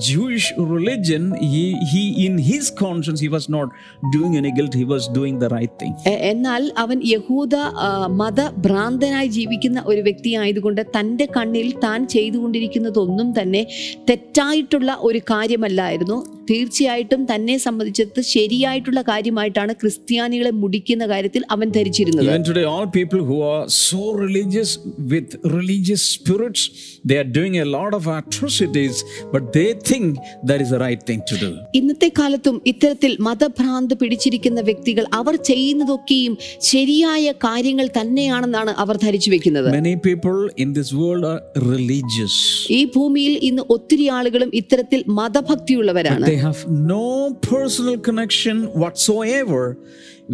Jewish 0.00 0.46
religion, 0.68 1.24
he, 1.44 1.60
he 1.90 2.00
in 2.26 2.38
his 2.40 2.70
conscience 2.76 3.20
he 3.20 3.28
was 3.28 3.48
not 3.48 3.68
doing 4.12 4.36
any 4.36 4.50
guilt. 4.50 4.74
He 4.74 4.86
was 4.86 5.06
doing 5.10 5.38
the 5.38 5.48
right 5.48 5.74
thing. 5.80 5.92
A- 6.06 6.20
എന്നാൽ 6.30 6.62
അവൻ 6.76 6.98
യഹൂദ 7.06 7.54
ആ, 7.84 7.90
മതഭ്രാന്തനായി 8.20 9.28
ജീവിക്കുന്ന 9.28 9.82
ഒരു 9.86 10.00
വ്യക്തിയായതുകൊണ്ട് 10.00 10.82
തൻ്റെ 10.96 11.26
കണ്ണിൽ 11.36 11.68
താൻ 11.84 12.00
ചെയ്തുകൊണ്ടിരിക്കുന്നതൊന്നും 12.08 13.30
തന്നെ 13.38 13.62
തെറ്റായിട്ടുള്ള 14.10 14.90
ഒരു 15.00 15.20
കാര്യമല്ലായിരുന്നു 15.30 16.18
തീർച്ചയായിട്ടും 16.50 17.22
തന്നെ 17.30 17.54
സംബന്ധിച്ചത് 17.58 18.20
ശരിയായിട്ടുള്ള 18.32 19.00
കാര്യമായിട്ടാണ് 19.02 19.72
ക്രിസ്ത്യാനികളെ 19.80 20.52
മുടിക്കുന്ന 20.62 21.06
കാര്യത്തിൽ 21.06 21.44
അവൻ 21.50 21.68
ധരിച്ചിരുന്നത് 21.70 22.26
Even 22.26 22.44
today, 22.44 22.66
all 22.72 22.86
people 22.98 23.22
who 23.30 23.38
are 23.52 23.64
so 23.82 24.02
religious 24.20 24.70
with 25.12 25.28
religious 25.56 26.02
spirits, 26.16 26.62
they 27.04 27.18
are 27.18 27.30
doing 27.38 27.56
a 27.58 27.68
lot 27.76 27.92
of 27.94 28.04
atrocities, 28.18 28.89
but 29.33 29.43
they 29.53 29.67
think 29.83 30.07
that 30.43 30.59
is 30.61 30.69
the 30.69 30.79
right 30.79 31.01
thing 31.01 31.21
to 31.31 31.35
do. 31.37 31.49
ഇന്നത്തെ 31.79 32.09
കാലത്തും 32.19 32.55
ഇത്തരത്തിൽ 32.71 33.11
മതഭ്രാന്ത് 33.27 33.95
പിടിച്ചിരിക്കുന്ന 34.01 34.59
വ്യക്തികൾ 34.61 35.05
അവർ 35.19 35.35
ചെയ്യുന്നതൊക്കെയും 35.49 36.33
ശരിയായ 36.71 37.25
കാര്യങ്ങൾ 37.45 37.87
തന്നെയാണെന്നാണ് 37.99 38.73
അവർ 38.83 38.97
ധരിച്ചു 39.05 39.31
വെക്കുന്നത് 39.35 39.69
Many 39.73 39.95
people 40.01 40.39
in 40.57 40.71
this 40.73 40.91
world 40.93 41.25
are 41.25 41.39
religious. 41.73 42.35
ഈ 42.71 42.81
ഭൂമിയിൽ 42.95 43.33
ഇന്ന് 43.49 43.65
ഒത്തിരി 43.75 44.07
ആളുകളും 44.19 44.51
ഇത്തരത്തിൽ 44.61 45.01
മതഭക്തിയുള്ളവരാണ് 45.19 46.25
They 46.25 46.39
have 46.47 46.61
no 46.93 47.05
personal 47.51 47.97
connection 48.01 48.57
whatsoever 48.81 49.63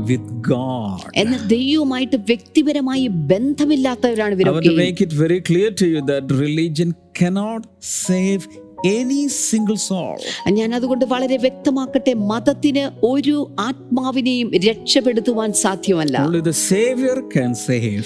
with 0.09 0.27
God. 0.51 1.03
എന്നാൽ 1.23 1.43
ദൈവവുമായിട്ട് 1.55 2.19
വ്യക്തിപരമായി 2.31 3.07
ബന്ധമില്ലാത്തവരാണ് 3.33 4.35
I 4.35 4.37
want 4.37 4.45
ഇവരൊക്കെ 4.47 4.71
to 4.71 4.77
make 4.85 5.01
it 5.07 5.13
very 5.25 5.41
clear 5.51 5.71
to 5.83 5.87
you 5.93 6.03
that 6.13 6.27
religion 6.45 6.91
cannot 7.21 7.63
save 8.03 8.45
any 8.86 9.28
single 9.28 9.78
soul. 9.80 10.18
ഞാൻ 10.58 10.70
അതുകൊണ്ട് 10.76 11.06
വളരെ 11.06 11.38
വ്യക്തമാക്കട്ടെ 11.38 12.14
മതത്തിന് 12.32 12.84
ഒരു 13.12 13.36
ആത്മാവിനെയും 13.68 14.50
രക്ഷപ്പെടുത്തുവാൻ 14.68 15.50
സാധ്യമല്ല 15.64 16.16
the 16.50 16.56
Savior 16.72 17.16
can 17.36 17.52
save. 17.68 18.06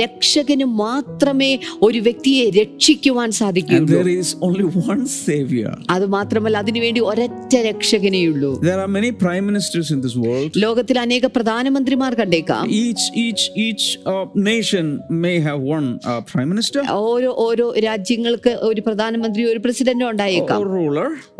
രക്ഷകന് 0.00 0.66
മാത്രമേ 0.82 1.50
ഒരു 1.86 1.98
വ്യക്തിയെ 1.98 2.44
രക്ഷിക്കുവാൻ 2.60 3.28
സാധിക്കൂ 3.40 3.78
there 3.94 4.10
is 4.20 4.28
only 4.48 4.66
one 4.92 5.04
Savior. 5.26 5.72
അത് 5.96 6.06
മാത്രമല്ല 6.16 6.56
അതിനുവേണ്ടി 6.64 7.02
ഒരൊറ്റ 7.10 7.54
രക്ഷകനെയുള്ളൂ 7.68 8.52
There 8.70 8.80
are 8.84 8.90
many 8.98 9.12
prime 9.24 9.46
ministers 9.50 9.88
in 9.94 10.00
this 10.06 10.16
world. 10.24 10.50
ലോകത്തിൽ 10.66 10.98
അനേക 11.06 11.26
പ്രധാനമന്ത്രിമാർ 11.36 12.14
കണ്ടേക്കാം 12.22 12.64
Each 12.84 13.04
each 13.26 13.44
each 13.66 13.84
uh, 14.06 14.24
nation 14.52 14.86
may 15.26 15.36
have 15.48 15.60
one 15.76 15.88
uh, 16.02 16.20
prime 16.32 16.50
minister 16.54 16.80
ഓരോ 17.08 17.30
ഓരോ 17.46 17.66
രാജ്യങ്ങൾക്ക് 17.88 18.52
ഒരു 18.68 18.80
പ്രധാനമന്ത്രി 18.98 19.42
ഒരു 19.50 19.60
പ്രസിഡന്റോ 19.64 20.06
ഉണ്ടായേക്കാം. 20.12 20.60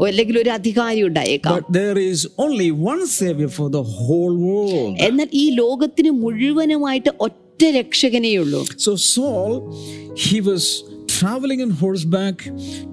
അല്ലെങ്കിൽ 0.09 0.37
ഒരു 0.43 0.51
അധികാരി 0.57 1.01
ഉണ്ടായേക്കാം. 1.09 1.55
But 1.57 1.71
there 1.79 1.99
is 2.11 2.21
only 2.45 2.69
one 2.91 3.03
Savior 3.19 3.51
for 3.57 3.67
the 3.77 3.83
whole 3.97 4.37
world. 4.49 4.95
എന്നാൽ 5.07 5.29
ഈ 5.43 5.45
ലോകത്തിന് 5.63 6.11
മുഴുവനുമായിട്ട് 6.23 7.11
ഒറ്റ 7.27 7.63
രക്ഷകനെയുള്ളൂ 7.79 8.61
so 8.87 8.93
Saul 9.15 9.51
he 10.25 10.39
was 10.49 10.67
traveling 11.18 11.62
on 11.62 11.72
horseback 11.74 12.38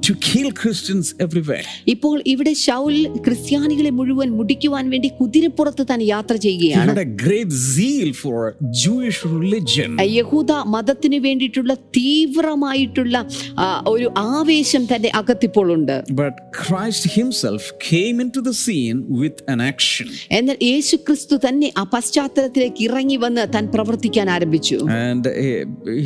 to 0.05 0.13
kill 0.25 0.49
Christians 0.53 1.07
everywhere. 1.25 1.65
ഇപ്പോൾ 1.95 2.17
ഇവിടെ 2.33 2.53
ഷൗൽ 2.63 2.97
ക്രിസ്ത്യാനികളെ 3.27 3.91
മുഴുവൻ 3.99 4.29
മുടിക്കുവാൻ 4.39 4.85
വേണ്ടി 4.93 5.09
കുതിരപ്പുറത്ത് 5.19 5.85
താൻ 5.91 6.01
യാത്ര 6.11 6.35
He 6.37 6.43
ചെയ്യുകയാണ് 6.47 6.91
had 6.91 7.01
a 7.01 7.11
great 7.25 7.51
zeal 7.71 8.11
for 8.23 8.39
Jewish 8.83 9.19
religion. 9.37 9.91
യഹൂദ 10.19 10.53
മതത്തിന് 10.75 11.19
വേണ്ടിയിട്ടുള്ള 11.27 11.75
തീവ്രമായിട്ടുള്ള 11.99 13.17
ആ, 13.59 13.67
ഒരു 13.93 14.07
ആവേശം 14.33 14.83
തന്റെ 14.93 15.11
അകത്തിപ്പോൾ 15.21 15.67
ഉണ്ട് 15.77 15.97
But 16.23 16.35
Christ 16.61 17.05
himself 17.17 17.63
came 17.91 18.17
into 18.21 18.41
the 18.41 18.55
scene 18.55 19.01
with 19.23 19.39
an 19.49 19.61
action. 19.63 20.09
എന്നാൽ 20.39 20.59
യേശു 20.71 20.97
ക്രിസ്തു 21.07 21.39
തന്നെ 21.47 21.71
ആ 21.77 21.85
പശ്ചാത്തലത്തിലേക്ക് 21.95 22.83
ഇറങ്ങി 22.89 23.19
വന്ന് 23.25 23.45
താൻ 23.55 23.67
പ്രവർത്തിക്കാൻ 23.75 24.29
ആരംഭിച്ചു 24.31 24.79
And 25.03 25.25
he, 25.41 25.51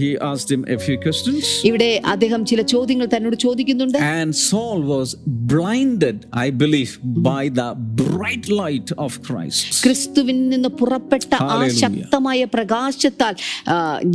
he 0.01 0.11
asked 0.31 0.51
him 0.51 0.65
a 0.69 0.79
few 0.79 0.99
questions. 0.99 1.45
ഇവിടെ 1.71 1.91
അദ്ദേഹം 2.14 2.42
ചില 2.52 2.62
ചോദ്യങ്ങൾ 2.74 3.08
തന്നോട് 3.16 3.38
ചോദിക്കുന്നുണ്ട്. 3.46 3.98
And 4.16 4.36
Saul 4.50 4.80
was 4.94 5.14
blinded 5.54 6.22
I 6.46 6.48
believe 6.64 6.92
by 7.30 7.44
the 7.60 7.66
bright 8.02 8.52
light 8.62 8.96
of 9.06 9.18
Christ 9.28 9.82
ക്രിസ്തുവിൽ 9.86 10.40
നിന്ന് 10.54 10.70
പുറപ്പെട്ട 10.82 11.34
ആ 11.56 11.58
ശക്തമായ 11.84 12.44
പ്രകാശത്താൽ 12.56 13.34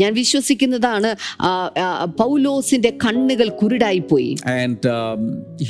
ഞാൻ 0.01 0.11
വിശ്വസിക്കുന്നതാണ് 0.21 1.11
പൗലോസിന്റെ 2.23 2.93
കണ്ണുകൾ 3.05 3.49
കുരുടായി 3.63 4.03
പോയി 4.13 4.31
and 4.59 4.95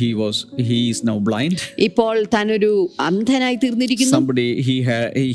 he 0.00 0.10
was 0.22 0.40
he 0.70 0.78
is 0.90 1.02
now 1.10 1.16
blind 1.28 1.58
ഇപ്പോൾ 1.88 2.14
തനൊരു 2.36 2.72
അന്ധനായി 3.08 3.58
തീർന്നിരിക്കുന്നു. 3.64 4.14
Somebody 4.18 4.48
he 4.68 4.76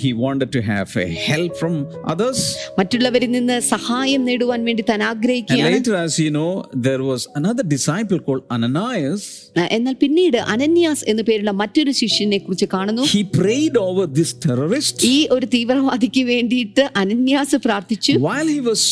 he 0.03 0.11
wanted 0.23 0.53
to 0.57 0.61
have 0.71 1.03
a 1.05 1.07
help 1.27 1.57
from 1.61 1.75
others 2.13 2.45
മറ്റുള്ളവരിൽ 2.79 3.31
നിന്ന് 3.37 3.57
സഹായം 3.73 4.21
നേടുവാൻ 4.29 4.59
വേണ്ടി 4.69 4.85
താൻ 4.91 5.03
ആഗ്രഹിക്കുകയാണ്. 5.11 5.73
Later 5.73 5.97
as 6.03 6.19
you 6.25 6.31
know 6.41 6.47
there 6.86 7.02
was 7.10 7.22
another 7.34 7.64
disciple 7.74 8.20
called 8.26 8.44
Ananias. 8.56 9.22
ആ, 9.58 9.64
എന്നാൽ 9.76 9.94
പിന്നീട് 9.94 10.38
അനന്യാസ് 10.54 11.04
എന്നു 11.08 11.22
പേരുള്ള 11.22 11.50
മറ്റൊരു 11.52 11.92
ശിഷ്യനെ 12.00 12.38
കുറിച്ച് 12.38 12.68
കാണുന്നു 12.74 13.04
He 13.14 13.22
prayed 13.40 13.76
over 13.86 14.04
this 14.18 14.32
terrorist. 14.46 14.96
ഈ 15.06 15.16
ഒരു 15.30 15.46
തീവ്രവാദിക്ക് 15.54 16.24
വേണ്ടിയിട്ട് 16.24 16.84
അനന്യാസ് 16.96 17.58
പ്രാർത്ഥിച്ചു 17.66 18.14
While 18.28 18.50
he 18.56 18.60
was 18.70 18.82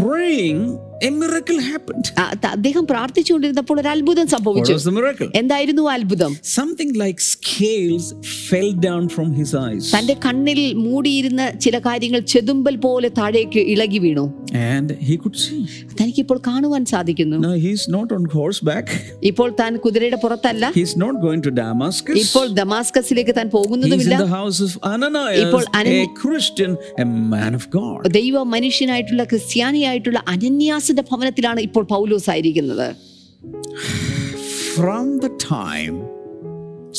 praying, 0.00 0.60
a 0.99 1.09
miracle 1.13 1.59
happened. 1.63 2.05
ആ, 2.17 2.23
ത- 2.35 2.51
അദ്ദേഹം 2.55 2.83
പ്രാർത്ഥിച്ചുകൊണ്ടിരുന്നപ്പോൾ 2.85 3.75
ഒരു 3.79 3.89
അത്ഭുതം 3.89 4.23
What 4.23 4.33
സംഭവിച്ചു 4.35 4.73
the 4.85 4.93
miracle? 4.93 5.27
എന്തായിരുന്നു 5.35 5.83
അത്ഭുതം 5.93 6.31
Something 6.51 6.91
like 6.95 7.19
scales 7.27 8.05
fell 8.47 8.71
down 8.87 9.03
from 9.15 9.29
his 9.39 9.51
eyes. 9.59 9.83
തന്റെ 9.95 10.15
കണ്ണിൽ 10.25 10.61
മൂടിയിരുന്ന 10.85 11.43
ചില 11.65 11.79
കാര്യങ്ങൾ 11.79 12.21
ചെതുമ്പൽ 12.33 12.75
പോലെ 12.85 13.09
താഴേക്ക് 13.19 13.63
ഇളകി 13.73 13.99
വീണു 13.99 14.25
And 14.71 14.89
he 15.07 15.17
could 15.23 15.37
see. 15.43 15.61
തനിക്കിപ്പോൾ 15.99 16.39
കാണുവാൻ 16.47 16.85
സാധിക്കുന്നു 16.93 17.39
No, 17.39 17.53
he's 17.65 17.85
not 17.89 18.09
on 18.17 18.23
back 18.63 18.97
ഇപ്പോൾ 19.23 19.49
താൻ 19.61 19.77
കുതിരയുടെ 19.85 20.19
പുറത്തല്ല 20.23 20.71
He's 20.75 20.95
not 20.97 21.15
going 21.21 21.41
to 21.41 21.53
Damascus. 21.61 22.17
ഇപ്പോൾ 22.23 22.47
ദമാസ്കസിലേക്ക് 22.61 23.35
താൻ 23.35 23.49
പോകുന്നതുമില്ല 23.49 24.03
he 24.05 24.09
is 24.09 24.15
in 24.15 24.25
the 24.25 24.31
house 24.35 24.61
of 24.67 24.73
Ananias, 24.93 25.39
ഇപ്പോൾ 25.43 25.63
a 25.87 25.99
a 25.99 26.09
Christian, 26.23 26.73
a 26.99 27.07
man 27.33 27.53
of 27.53 27.65
God. 27.71 28.01
ദൈവ 28.19 28.43
മനുഷ്യനായിട്ടുള്ള 28.55 29.23
ക്രിസ്ത്യാനിയായിട്ടുള്ള 29.31 30.19
അനന്യാസിന്റെ 30.87 31.03
ഭവനത്തിലാണ് 31.11 31.59
ഇപ്പോൾ 31.67 31.83
പൗലോസ് 31.95 32.27
ആയിരിക്കുന്നത്. 32.33 32.87
From 34.75 35.07
the 35.23 35.27
time 35.51 35.93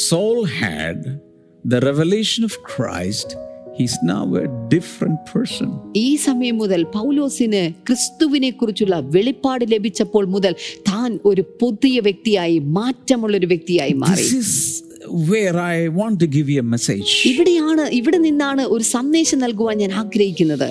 Saul 0.08 0.38
had 0.60 1.04
the 1.64 1.84
revelation 1.90 2.42
of 2.48 2.58
Christ 2.72 3.46
he's 3.78 3.96
now 4.12 4.22
a 4.40 4.44
different 4.74 5.18
person 5.30 5.68
ഈ 6.06 6.08
സമയം 6.28 6.56
മുതൽ 6.62 6.80
പൗലോസിന് 6.98 7.62
ക്രിസ്തുവിനെ 7.88 8.50
കുറിച്ചുള്ള 8.60 8.96
വെളിപ്പാട് 9.16 9.64
ലഭിച്ചപ്പോൾ 9.74 10.24
മുതൽ 10.34 10.52
താൻ 10.90 11.10
ഒരു 11.30 11.42
പുതിയ 11.62 11.96
വ്യക്തിയായി 12.08 12.58
മാറ്റമുള്ള 12.78 13.34
ഒരു 13.40 13.48
വ്യക്തിയായി 13.54 13.94
മാറി. 14.04 14.26
This 14.26 14.34
is 14.42 14.52
where 15.30 15.56
I 15.74 15.78
want 15.98 16.16
to 16.22 16.28
give 16.36 16.48
you 16.54 16.60
a 16.64 16.68
message. 16.74 17.10
ഇവിടെയാണ് 17.32 17.84
ഇവിടെ 18.00 18.18
നിന്നാണ് 18.26 18.62
ഒരു 18.74 18.84
സന്ദേശം 18.96 19.38
നൽകുവാൻ 19.44 19.76
ഞാൻ 19.82 19.92
ആഗ്രഹിക്കുന്നത്. 20.02 20.70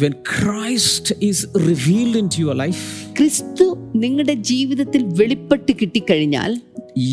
When 0.00 0.14
Christ 0.22 1.12
is 1.28 1.38
revealed 1.54 2.16
into 2.22 2.38
your 2.46 2.54
life, 2.54 2.82
ക്രിസ്തു 3.18 3.66
നിങ്ങളുടെ 3.94 4.34
ജീവിതത്തിൽ 4.50 5.04
വെളിപ്പെട്ട് 5.20 5.72
കിട്ടിക്കഴിഞ്ഞാൽ 5.82 6.50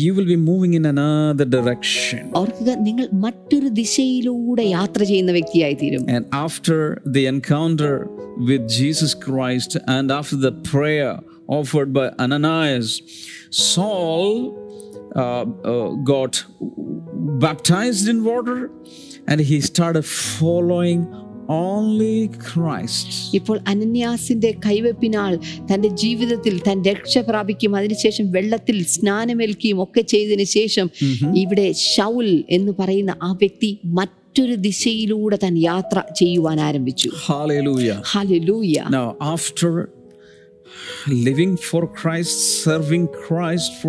you 0.02 0.14
will 0.14 0.26
be 0.26 0.36
moving 0.50 0.72
in 0.74 0.84
another 0.84 1.46
direction. 1.56 2.22
ഓർക്കുക 2.40 2.70
നിങ്ങൾ 2.86 3.06
മറ്റൊരു 3.24 3.68
ദിശയിലൂടെ 3.80 4.64
യാത്ര 4.76 5.00
ചെയ്യുന്ന 5.10 5.32
വ്യക്തിയായി 5.38 5.76
തീരും 5.82 6.04
And 6.16 6.24
after 6.46 6.78
the 7.16 7.24
encounter 7.34 7.94
with 8.48 8.62
Jesus 8.78 9.12
Christ 9.26 9.72
and 9.96 10.06
after 10.18 10.38
the 10.46 10.52
prayer 10.72 11.12
offered 11.58 11.92
by 11.98 12.06
Ananias, 12.24 12.88
Saul 13.72 14.26
uh, 15.16 15.44
uh, 15.72 15.88
got 16.12 16.34
baptized 17.46 18.08
in 18.08 18.24
water 18.24 18.70
and 19.28 19.40
he 19.40 19.60
started 19.60 20.04
following 20.04 21.00
only 21.10 21.19
Christ. 21.19 21.19
ഇപ്പോൾ 23.33 23.59
അനന്യാസിന്റെ 23.67 24.55
കൈവെപ്പിനാൽ 24.65 25.39
തന്റെ 25.73 25.87
ജീവിതത്തിൽ 25.87 26.61
താൻ 26.67 26.83
രക്ഷ 26.83 27.17
പ്രാപിക്കും. 27.17 27.75
അതിനുശേഷം 27.75 28.31
വെള്ളത്തിൽ 28.31 28.83
സ്നാനമേൽക്കുകയും 28.83 29.83
ഒക്കെ 29.83 30.01
ചെയ്തതിനു 30.01 30.43
ശേഷം 30.43 30.89
ഇവിടെ 31.35 31.71
ഷൗൽ 31.71 32.43
എന്ന് 32.49 32.71
പറയുന്ന 32.79 33.15
ആ 33.23 33.31
വ്യക്തി 33.31 33.79
മറ്റൊരു 33.85 34.55
ദിശയിലൂടെ 34.55 35.39
താൻ 35.43 35.57
യാത്ര 35.57 36.01
ചെയ്യുവാൻ 36.15 36.59
ആരംഭിച്ചു. 36.59 37.09
After 37.09 37.47
living 37.49 37.97
Now, 38.91 39.15
Christ 39.21 39.87
living 41.07 41.57
for 41.57 41.87
Christ, 42.01 42.65
serving 42.65 43.07
Christ 43.29 43.81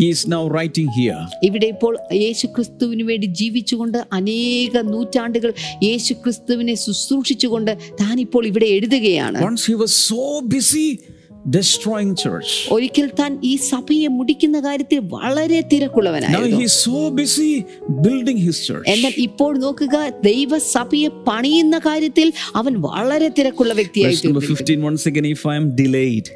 for 0.00 0.16
many 0.16 0.18
decades, 0.18 0.24
he 0.24 0.24
is 0.24 0.26
now 0.26 0.48
writing 0.48 0.88
here. 0.88 1.26
ഇവിടെ 1.42 1.66
ഇപ്പോൾ 1.66 1.98
യേശു 2.12 2.46
ക്രിസ്തുവിന് 2.46 3.02
വേണ്ടി 3.02 3.26
ജീവിച്ചുകൊണ്ട് 3.26 3.98
അനേക 4.12 4.82
നൂറ്റാണ്ടുകൾ 4.82 5.54
യേശു 5.82 6.14
ക്രിസ്തുവിനെ 6.14 6.74
ശുശ്രൂഷിച്ചുകൊണ്ട് 6.74 7.78
താൻ 8.00 8.20
ഇപ്പോൾ 8.20 8.46
ഇവിടെ 8.46 8.66
എഴുതുകയാണ് 8.66 9.38
Once 9.40 9.66
he 9.66 9.74
was 9.74 9.92
so 9.94 10.40
busy 10.42 11.00
destroying 11.46 12.14
church. 12.14 12.68
ഒരിക്കൽ 12.70 13.10
താൻ 13.20 13.38
ഈ 13.42 13.56
സഭയെ 13.56 14.08
മുടിക്കുന്ന 14.08 14.60
കാര്യത്തിൽ 14.60 14.98
വളരെ 14.98 15.60
Now 15.60 15.68
തിരക്കുള്ളവനായിരുന്നു 15.72 16.64
is 16.64 16.72
so 16.72 17.10
busy 17.10 17.64
building 17.88 18.36
his 18.36 18.66
church. 18.66 18.84
എന്നാൽ 18.86 19.12
ഇപ്പോൾ 19.16 19.58
നോക്കുക 19.58 20.08
ദൈവസഭയെ 20.08 21.08
പണിയുന്ന 21.08 21.78
കാര്യത്തിൽ 21.78 22.32
അവൻ 22.54 22.80
വളരെ 22.80 23.28
തിരക്കുള്ള 23.28 23.74
വ്യക്തിയായി 23.74 24.14
Verse 24.14 24.24
number 24.24 24.40
തീർന്നിരിക്കുന്നു. 24.40 24.84
15 24.84 24.90
once 24.90 25.06
again, 25.06 25.24
if 25.24 25.46
I 25.46 25.56
am 25.56 25.76
delayed, 25.76 26.28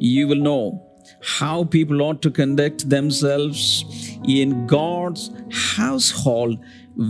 you 0.00 0.28
will 0.28 0.42
know 0.48 0.85
how 1.20 1.64
people 1.64 2.02
ought 2.02 2.22
to 2.28 2.30
conduct 2.44 2.90
themselves 2.90 3.84
in 4.40 4.50
God's 4.52 5.20
household, 5.76 6.54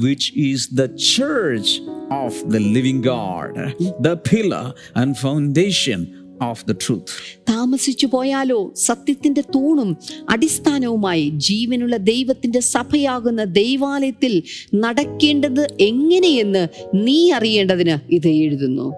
which 0.04 0.38
is 0.38 0.58
the 0.78 0.88
church 1.18 1.80
of 2.24 2.54
the 2.54 2.60
living 2.60 3.00
God, 3.00 3.72
the 4.04 4.14
pillar 4.14 4.64
and 5.02 5.14
foundation 5.26 6.06
of 6.42 6.58
the 6.68 6.74
truth. 6.88 7.06
താമസിച്ചു 7.48 8.06
പോയാലോ 8.06 8.72
സത്യത്തിന്റെ 8.76 9.40
തൂണും 9.40 9.96
അടിസ്ഥാനവുമായി 10.30 11.32
ജീവനുള്ള 11.36 11.96
ദൈവത്തിന്റെ 11.96 12.60
സഭയാകുന്ന 12.60 13.44
ദൈവാലയത്തിൽ 13.44 14.42
നടക്കേണ്ടത് 14.74 15.76
എങ്ങനെയെന്ന് 15.80 16.68
നീ 16.94 17.30
അറിയേണ്ടതിന് 17.32 18.14
ഇത് 18.14 18.28
എഴുതുന്നു. 18.28 18.94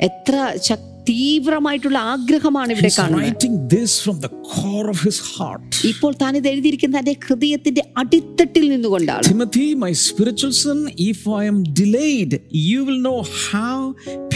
എത്ര 0.00 0.52
ശക്- 0.62 0.97
തീവ്രമായിട്ടുള്ള 1.08 1.98
ആഗ്രഹമാണ് 2.12 2.72
ഇവിടെ 2.74 2.90
കാണുന്നത് 2.98 3.24
writing 3.24 3.56
this 3.74 3.92
from 4.04 4.16
the 4.24 4.30
core 4.50 4.86
of 4.94 5.00
his 5.08 5.18
heart. 5.30 5.68
ഇപ്പോൾ 5.90 6.12
താൻ 6.22 6.32
ഇത് 6.40 6.48
എഴുതിയിരിക്കുന്ന 6.52 6.96
തന്റെ 6.98 7.14
ഹൃദയത്തിന്റെ 7.26 7.84
അടിത്തട്ടിൽ 8.02 8.66
നിന്നുകൊണ്ടാണ് 8.74 9.24
Timothy, 9.30 9.66
my 9.86 9.92
spiritual 10.06 10.54
son, 10.62 10.78
if 11.10 11.20
I 11.40 11.44
am 11.52 11.58
delayed, 11.82 12.32
you 12.68 12.80
will 12.86 13.00
know 13.08 13.18
how 13.46 13.76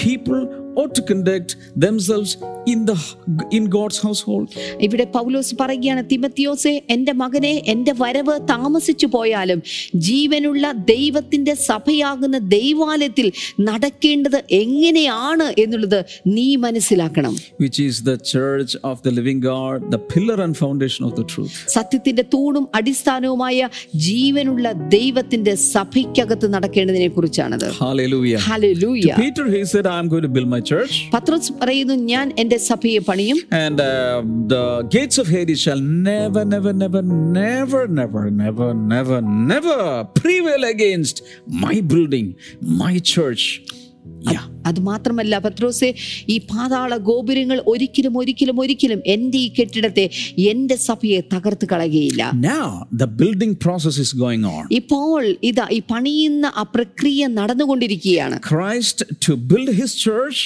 people 0.03 0.41
ought 0.81 0.95
to 0.99 1.03
conduct 1.13 1.51
themselves 1.85 2.31
in 2.73 2.81
the 2.89 2.97
in 3.59 3.65
God's 3.77 3.99
household. 4.07 4.47
ഇവിടെ 4.87 5.07
പൗലോസ് 5.17 5.53
പറയുകയാണ് 5.61 6.03
തിമത്തിയോസെ 6.13 6.75
എൻ്റെ 6.95 7.13
മകനെ 7.23 7.53
എൻ്റെ 7.73 7.93
വരവ് 8.03 8.35
താമസിച്ചു 8.53 9.07
പോയാലും 9.15 9.61
ജീവനുള്ള 10.09 10.65
ദൈവത്തിൻ്റെ 10.93 11.55
സഭയാകുന്ന 11.69 12.37
ദൈവാലയത്തിൽ 12.57 13.29
നടക്കേണ്ടത് 13.69 14.39
എങ്ങനെയാണ് 14.63 15.47
എന്നുള്ളത് 15.65 15.99
നീ 16.37 16.47
മനസ്സിലാക്കണം. 16.67 17.35
Which 17.65 17.81
is 17.89 17.97
the 18.11 18.17
church 18.33 18.73
of 18.91 18.97
the 19.07 19.13
living 19.19 19.41
God 19.51 19.79
the 19.95 20.01
pillar 20.13 20.39
and 20.47 20.55
foundation 20.65 21.03
of 21.09 21.15
the 21.21 21.27
truth. 21.33 21.57
സത്യത്തിൻ്റെ 21.77 22.27
തൂണും 22.37 22.65
അടിസ്ഥാനവുമായ 22.81 23.69
ജീവനുള്ള 24.09 24.67
ദൈവത്തിൻ്റെ 24.97 25.55
സഭയ്ക്കകത്ത് 25.75 26.47
നടക്കേണ്ടതിനെ 26.57 27.11
കുറിച്ചാണത്. 27.17 27.69
Hallelujah. 27.85 28.41
Hallelujah. 28.51 29.17
To 29.17 29.23
Peter 29.23 29.47
he 29.57 29.63
said 29.75 29.87
I 29.95 29.99
am 30.03 30.09
going 30.15 30.27
to 30.29 30.33
build 30.37 30.51
my 30.57 30.62
church, 30.71 30.95
പത്രോസ് 31.15 31.53
പറയുന്നു 31.61 31.95
ഞാൻ 32.13 32.27
എന്റെ 32.43 32.59
സഭയെ 32.69 33.01
പണിയും 33.09 33.39
and 33.65 33.79
uh, 33.81 34.19
the 34.55 34.63
gates 34.95 35.19
of 35.23 35.29
Hades 35.35 35.61
shall 35.65 35.83
never, 36.09 36.45
never, 36.55 36.73
never, 36.83 37.03
never, 37.41 37.83
never, 38.01 38.25
never, 38.43 38.71
never, 38.93 39.19
never 39.53 39.79
prevail 40.21 40.65
against 40.75 41.17
my 41.65 41.77
building, 41.93 42.29
my 42.83 42.95
church. 43.15 43.45
അത് 44.69 44.79
മാത്രമല്ല 44.81 45.39
പത്രോസെ 45.45 45.89
ഈ 46.35 46.37
പാതാള 46.51 46.97
ഗോപുരങ്ങൾ 46.97 47.59
ഒരിക്കലും 47.73 48.15
ഒരിക്കലും 48.21 48.57
ഒരിക്കലും 48.65 49.01
എന്റെ 49.15 49.39
ഈ 49.39 49.49
കെട്ടിടത്തെ 49.59 50.05
എന്റെ 50.51 50.77
സഭയെ 50.89 51.21
തകർത്ത് 51.35 51.67
കളയുകയില്ല. 51.73 52.23
Now 52.53 52.67
the 53.03 53.09
building 53.21 53.53
process 53.65 53.97
is 54.05 54.11
going 54.25 54.45
on. 54.55 54.63
ഇപ്പോൾ 54.81 55.21
ഇതാ 55.51 55.67
ഈ 55.79 55.81
പണിയുന്ന 55.93 56.53
ആ 56.61 56.65
പ്രക്രിയ 56.77 57.27
നടന്നുകൊണ്ടിരിക്കുകയാണ്. 57.39 58.39
Christ 58.53 58.99
to 59.27 59.35
build 59.51 59.71
his 59.81 59.93
church, 60.05 60.39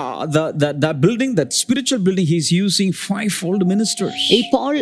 uh, 0.00 0.26
the, 0.36 0.44
the, 0.62 0.70
that 0.84 0.96
building, 1.04 1.34
that 1.40 1.52
spiritual 1.62 2.00
building, 2.06 2.26
he's 2.32 2.50
using 2.64 2.90
fivefold 3.10 3.60
ministers. 3.72 4.18
ഇപ്പോൾ 4.40 4.74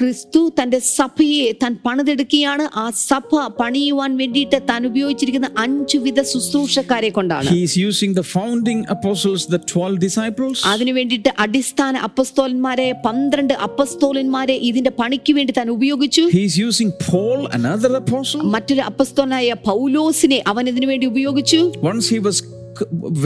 ക്രിസ്തു 0.00 0.42
തന്റെ 0.60 0.78
സഭയെ 0.98 1.48
താൻ 1.62 1.72
പണിതെടുക്കുകയാണ്. 1.86 2.66
ആ 2.84 2.86
സഭ 3.08 3.32
പണിയുവാൻ 3.62 4.12
വേണ്ടിയിട്ട് 4.22 4.60
താൻ 4.70 4.80
ഉപയോഗിച്ചിരിക്കുന്ന 4.92 5.50
അഞ്ചു 5.66 5.98
വിധ 6.06 6.20
ശുശ്രൂഷക്കാരെ 6.34 7.12
കൊണ്ടാണ്. 7.18 7.50
He's 7.56 7.74
using 7.77 8.13
the 8.13 8.23
founding 8.25 8.85
apostles, 8.87 9.45
the 9.45 9.59
12 9.71 9.99
disciples. 9.99 10.57
അതിനു 10.65 10.91
വേണ്ടിയിട്ട് 10.91 11.31
അടിസ്ഥാന 11.39 11.97
അപ്പസ്തോലന്മാരെ 12.07 12.91
പന്ത്രണ്ട് 13.05 13.53
അപ്പസ്തോലന്മാരെ 13.67 14.55
ഇതിന്റെ 14.69 14.89
പണിക്ക് 14.91 15.33
വേണ്ടി 15.33 15.53
താൻ 15.57 15.69
ഉപയോഗിച്ചു 15.69 16.23
He's 16.31 16.57
using 16.59 16.91
Paul, 17.07 17.39
another 17.59 17.91
apostle. 17.95 18.43
മറ്റൊരു 18.55 18.81
അപ്പസ്തോലനായ 18.81 19.53
പൗലോസിനെ 19.69 20.43
അവൻ 20.47 20.67
ഇതിനു 20.73 20.85
വേണ്ടി 20.85 21.07
ഉപയോഗിച്ചു 21.13 21.61
Once 21.91 22.07
he 22.15 22.19
was 22.27 22.37
c- 22.39 22.49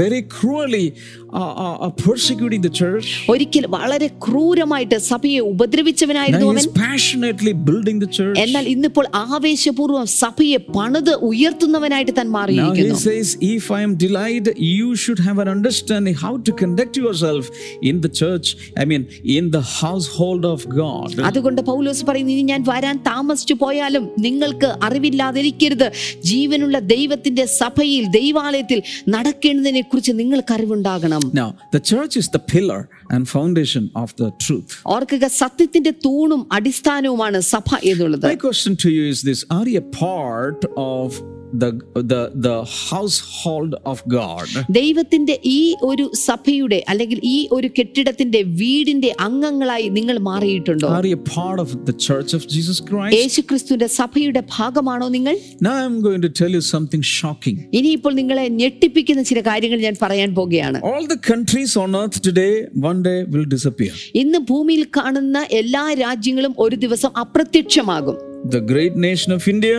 very 0.00 0.22
cruelly 0.34 0.86
uh, 1.32 1.36
uh, 1.64 1.76
uh, 1.76 1.90
persecuting 2.04 2.60
the 2.60 2.72
church. 2.80 3.08
ഒരിക്കൽ 3.34 3.64
വളരെ 3.76 4.08
ക്രൂരമായിട്ട് 4.24 4.98
സഭയെ 5.10 5.40
ഉപദ്രവിച്ചവനായിരുന്നു 5.52 6.48
അവൻ 6.52 6.68
passionately 6.84 7.52
building 7.68 7.98
the 8.04 8.10
church. 8.18 8.36
എന്നാൽ 8.44 8.64
ഇന്നിപ്പോൾ 8.74 9.06
ആവേശപൂർവം 9.26 10.06
സഭയെ 10.22 10.58
പണിത് 10.76 11.12
ഉയർത്തുന്നവനായിട്ട് 11.30 12.14
താൻ 12.20 12.28
മാറിയിരിക്കുന്നു 12.36 12.96
he 12.96 13.02
says, 13.08 13.28
if 13.54 13.64
I 13.78 13.82
am 13.88 13.94
delighted 14.06 14.54
you 14.78 14.88
should 15.02 15.20
have 15.28 15.38
an 15.44 15.50
understanding 15.56 16.16
how 16.24 16.34
to 16.46 16.52
conduct 16.62 16.96
yourself 17.04 17.44
in 17.90 17.96
the 18.04 18.10
church, 18.20 18.46
I 18.82 18.86
mean, 18.90 19.02
in 19.38 19.44
the 19.56 19.64
household 19.82 20.44
of 20.54 20.60
God. 20.82 21.08
അതുകൊണ്ട് 21.30 21.60
പൗലോസ് 21.72 22.02
പറയുന്നു 22.08 22.32
ഇനി 22.36 22.44
ഞാൻ 22.52 22.62
വരാൻ 22.72 22.96
താമസിച്ചു 23.10 23.54
പോയാലും 23.62 24.04
നിങ്ങൾക്ക് 24.26 24.68
അറിവില്ലാതിരിക്കരുത് 24.86 25.86
ജീവനുള്ള 26.30 26.76
ദൈവത്തിന്റെ 26.94 27.44
സഭയിൽ 27.60 28.04
ദൈവാലയത്തിൽ 28.18 28.78
നടക്കേണ്ടതിനെ 29.14 29.40
കുറിച്ച് 29.41 30.11
നിങ്ങൾക്ക് 30.11 30.53
അറിവുണ്ടാകണം 30.53 31.23
Now, 31.33 31.49
the 31.71 31.81
church 31.91 32.13
is 32.21 32.27
the 32.35 32.41
pillar 32.53 32.79
and 33.09 33.21
foundation 33.27 33.83
of 33.95 34.09
the 34.21 34.29
truth. 34.45 34.71
ഓർക്കുക 34.85 35.27
സത്യത്തിന്റെ 35.41 35.93
തൂണും 36.05 36.47
അടിസ്ഥാനവുമാണ് 36.51 37.39
സഭ 37.53 37.69
എന്നുള്ളത് 37.83 38.27
My 38.27 38.37
question 38.47 38.75
to 38.85 38.89
you 38.89 39.03
is 39.13 39.21
this 39.29 39.41
Are 39.49 39.67
you 39.73 39.79
a 39.79 39.89
part 40.05 40.61
of 40.93 41.07
the, 41.53 41.69
the, 42.11 42.21
the 42.45 42.55
household 42.91 43.71
of 43.85 43.97
God? 44.13 44.47
ദൈവത്തിന്റെ 44.77 45.35
ഈ 45.51 45.59
ഒരു 45.89 46.05
സഭയുടെ 46.27 46.79
അല്ലെങ്കിൽ 46.91 47.19
ഈ 47.25 47.37
ഒരു 47.55 47.67
കെട്ടിടത്തിന്റെ 47.77 48.41
വീടിന്റെ 48.61 49.11
അംഗങ്ങളായി 49.27 49.87
നിങ്ങൾ 49.97 50.17
മാറിയിട്ടുണ്ടോ 50.29 50.89
Are 50.97 51.07
you 51.11 51.17
a 51.21 51.25
part 51.37 51.59
of 51.65 51.69
the 51.89 51.95
church 52.07 52.31
of 52.37 52.41
Jesus 52.55 52.79
Christ? 52.89 53.13
യേശുക്രിസ്തുവിന്റെ 53.19 53.89
സഭയുടെ 53.99 54.43
ഭാഗമാണോ 54.57 55.07
നിങ്ങൾ 55.15 55.35
Now, 55.67 55.75
I'm 55.85 55.97
going 56.07 56.21
to 56.27 56.31
tell 56.41 56.51
you 56.57 56.63
something 56.73 57.03
shocking. 57.17 57.57
ഇനിയിപ്പോൾ 57.79 58.15
നിങ്ങളെ 58.21 58.45
ഞെട്ടിപ്പിക്കുന്ന 58.61 59.23
ചില 59.31 59.41
കാര്യങ്ങൾ 59.49 59.81
ഞാൻ 59.87 59.97
പറയാൻ 60.03 60.31
പോകുകയാണ് 60.39 60.79
All 60.91 61.05
the 61.15 61.21
countries 61.31 61.73
on 61.85 61.95
earth 62.01 62.19
today, 62.29 62.53
one 62.89 63.01
day 63.09 63.17
will 63.33 63.47
disappear. 63.55 63.95
ഇന്ന് 64.23 64.41
ഭൂമിയിൽ 64.51 64.85
കാണുന്ന 64.99 65.45
എല്ലാ 65.61 65.85
രാജ്യങ്ങളും 66.05 66.55
ഒരു 66.65 66.77
ദിവസം 66.85 67.11
അപ്രത്യക്ഷമാകും 67.25 68.17
The 68.49 68.61
great 68.71 68.95
nation 69.05 69.31
of 69.35 69.43
India, 69.53 69.77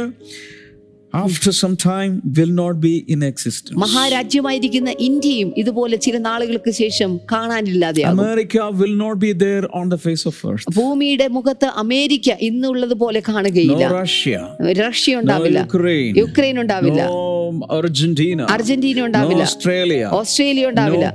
after 1.13 1.51
some 1.51 1.75
time, 1.77 2.21
will 2.37 2.53
not 2.61 2.79
be 2.81 2.93
in 3.13 3.21
existence. 3.23 3.75
മഹാരാജ്യമായിരിക്കുന്ന 3.83 4.91
ഇന്ത്യയും 5.07 5.49
ഇതുപോലെ 5.61 5.95
ചില 6.05 6.17
നാളുകൾക്ക് 6.27 6.71
ശേഷം 6.81 7.11
കാണാനില്ലാതെയാകും 7.33 8.21
America 8.21 8.63
will 8.81 8.95
not 9.03 9.15
be 9.25 9.31
there 9.45 9.65
on 9.79 9.85
the 9.93 9.99
face 10.05 10.23
of 10.31 10.37
earth. 10.51 10.65
ഭൂമിയുടെ 10.79 11.27
മുഖത്ത് 11.37 11.69
അമേരിക്ക 11.83 12.37
ഇന്നുള്ളത് 12.49 12.95
പോലെ 13.03 13.21
കാണുകയില്ല 13.29 13.83
റഷ്യ 13.99 15.13
no 15.13 15.19
ഉണ്ടാവില്ല 15.21 15.59
Ukraine, 15.69 16.13
യുക്രൈൻ 16.21 16.57
ഉണ്ടാവില്ല 16.63 17.01
അർജന്റീന 17.77 18.99
no 18.99 19.05
ഉണ്ടാവില്ല 19.07 19.43
Australia, 19.47 20.07
ഓസ്ട്രേലിയ 20.19 20.69
ഉണ്ടാവില്ല 20.71 21.07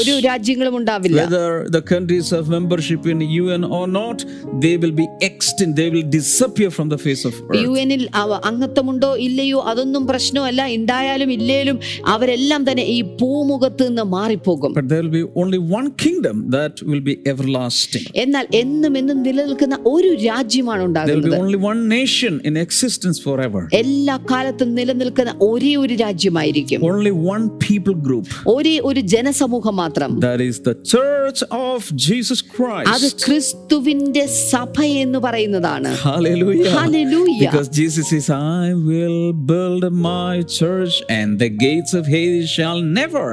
ഒരു 0.00 0.14
രാജ്യങ്ങളും 0.28 0.76
ഉണ്ടാവില്ല 0.80 1.20
Whether 1.22 1.48
the 1.76 1.82
countries 1.92 2.28
have 2.36 2.48
membership 2.56 3.02
in 3.12 3.20
UN 3.42 3.62
or 3.78 3.86
not, 3.98 4.18
they 4.64 4.74
will 4.82 4.94
be 5.02 5.06
extinct. 5.28 5.74
They 5.80 5.88
will 5.94 6.06
disappear 6.18 6.70
from 6.76 6.88
the 6.94 7.00
face 7.06 7.24
of 7.30 7.34
earth. 7.40 7.60
യു 7.64 7.72
എനിൽ 7.84 8.02
അംഗത്വമുണ്ടോ 8.50 9.10
ഇല്ലയോ 9.26 9.60
അതൊന്നും 9.70 10.04
പ്രശ്നമല്ല 10.12 10.62
ഉണ്ടായാലും 10.94 11.30
ഇല്ലേലും 11.36 11.76
അവരെല്ലാം 12.14 12.62
തന്നെ 12.68 12.84
ഈ 12.96 12.98
ഭൂമുഖത്ത് 13.20 13.82
നിന്ന് 13.88 14.04
മാറിപ്പോകും 14.16 14.72
But 14.78 14.88
there 14.92 15.02
will 15.04 15.16
be 15.20 15.24
only 15.42 15.60
one 15.78 15.88
kingdom 16.04 16.36
that 16.56 16.74
will 16.90 17.04
be 17.10 17.16
everlasting. 17.32 18.04
എന്നാൽ 18.24 18.46
എന്നും 18.62 18.94
എന്നും 19.00 19.18
നിലനിൽക്കുന്ന 19.28 19.76
ഒരു 19.94 20.10
രാജ്യമാണ് 20.28 20.72
There 20.74 20.82
will 20.82 20.88
ഉണ്ടാകുന്നത് 20.88 21.30
be 21.30 21.42
only 21.42 21.60
one 21.70 21.80
nation 21.98 22.34
in 22.48 22.54
existence 22.64 23.18
forever. 23.26 23.62
എല്ലാ 23.82 24.16
കാലത്തും 24.32 24.70
നിലനിൽക്കുന്ന 24.78 25.32
ഒരേ 25.54 25.72
ഒരു 25.82 25.94
രാജ്യമായിരിക്കും 26.04 26.80
Only 26.90 27.12
one 27.28 27.44
people 27.64 27.96
group. 28.06 28.26
ഒരേ 28.54 28.74
ഒരു 28.88 29.00
ജനസമൂഹം 29.14 29.76
മാത്രം 29.82 30.10
That 30.26 30.42
is 30.42 30.56
the 30.68 30.76
church 30.94 31.40
of 31.66 31.78
Jesus 32.06 32.40
അത് 32.40 32.50
Christ. 32.56 33.18
ക്രിസ്തുവിന്റെ 33.26 34.24
സഭ 34.50 34.74
എന്ന് 35.02 35.18
പറയുന്നതാണ് 35.26 35.90
Hallelujah. 36.06 36.72
Hallelujah. 36.78 37.40
Because 37.44 37.68
Jesus 37.72 38.06
says, 38.12 38.28
I 38.56 38.66
will 38.88 39.20
build 39.50 39.84
my 40.04 40.32
church 40.54 40.96
and 41.10 41.30
the 41.38 41.50
gates 41.64 41.92
of 41.94 42.04
Hades 42.06 42.48
shall 42.50 42.80
never 42.92 43.24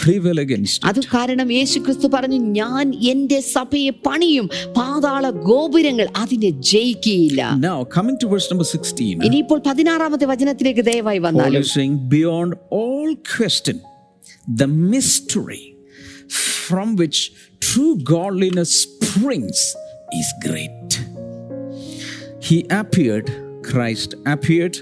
prevail 0.00 0.38
against 0.38 0.76
it. 0.76 0.86
അത് 0.90 1.00
കാരണം 1.14 1.48
യേശു 1.58 1.78
ക്രിസ്തു 1.86 2.08
പറഞ്ഞു 2.14 2.38
ഞാൻ 2.60 2.84
എന്റെ 3.12 3.38
സഭയെ 3.54 3.92
പണിയും 4.06 4.46
പാതാള 4.78 5.24
ഗോപുരങ്ങൾ 5.48 6.06
അതിനെ 6.22 6.50
ജയിക്കുകയില്ല 6.72 7.40
Now, 7.62 7.78
coming 7.96 8.16
to 8.22 8.28
verse 8.32 8.48
number 8.52 8.66
16, 8.70 9.26
ഇനിയിപ്പോൾ 9.28 9.58
പതിനാറാമത്തെ 9.68 10.26
വചനത്തിലേക്ക് 10.32 10.84
ദയവായി 10.90 11.20
വന്നാലും 11.26 11.61
beyond 12.08 12.54
all 12.70 13.14
question, 13.16 13.82
the 14.46 14.66
mystery 14.66 15.76
from 16.28 16.96
which 16.96 17.32
true 17.60 17.98
godliness 17.98 18.82
springs 18.82 19.76
is 20.12 20.32
great. 20.42 21.04
He 22.40 22.66
appeared, 22.70 23.30
Christ 23.62 24.14
appeared 24.26 24.76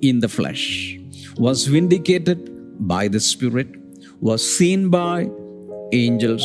in 0.00 0.20
the 0.20 0.28
flesh, 0.28 0.98
was 1.36 1.66
vindicated 1.66 2.50
by 2.86 3.08
the 3.08 3.20
Spirit, 3.20 3.68
was 4.20 4.42
seen 4.56 4.88
by 4.88 5.28
angels, 5.92 6.44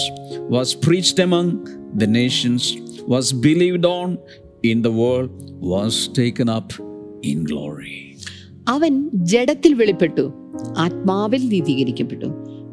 was 0.49 0.75
preached 0.75 1.19
among 1.19 1.95
the 1.97 2.07
nations, 2.07 2.75
was 3.01 3.31
believed 3.31 3.85
on 3.85 4.19
in 4.63 4.81
the 4.81 4.91
world, 4.91 5.31
was 5.59 6.07
taken 6.09 6.49
up 6.49 6.73
in 7.21 7.43
glory. 7.43 8.08
അവൻ 8.69 9.09
ജഡത്തിൽ 9.13 9.73
വെളിപ്പെട്ടു 9.73 10.33
ആത്മാവിൽ 10.77 11.49
നീതീകരിക്കപ്പെട്ടു 11.49 12.25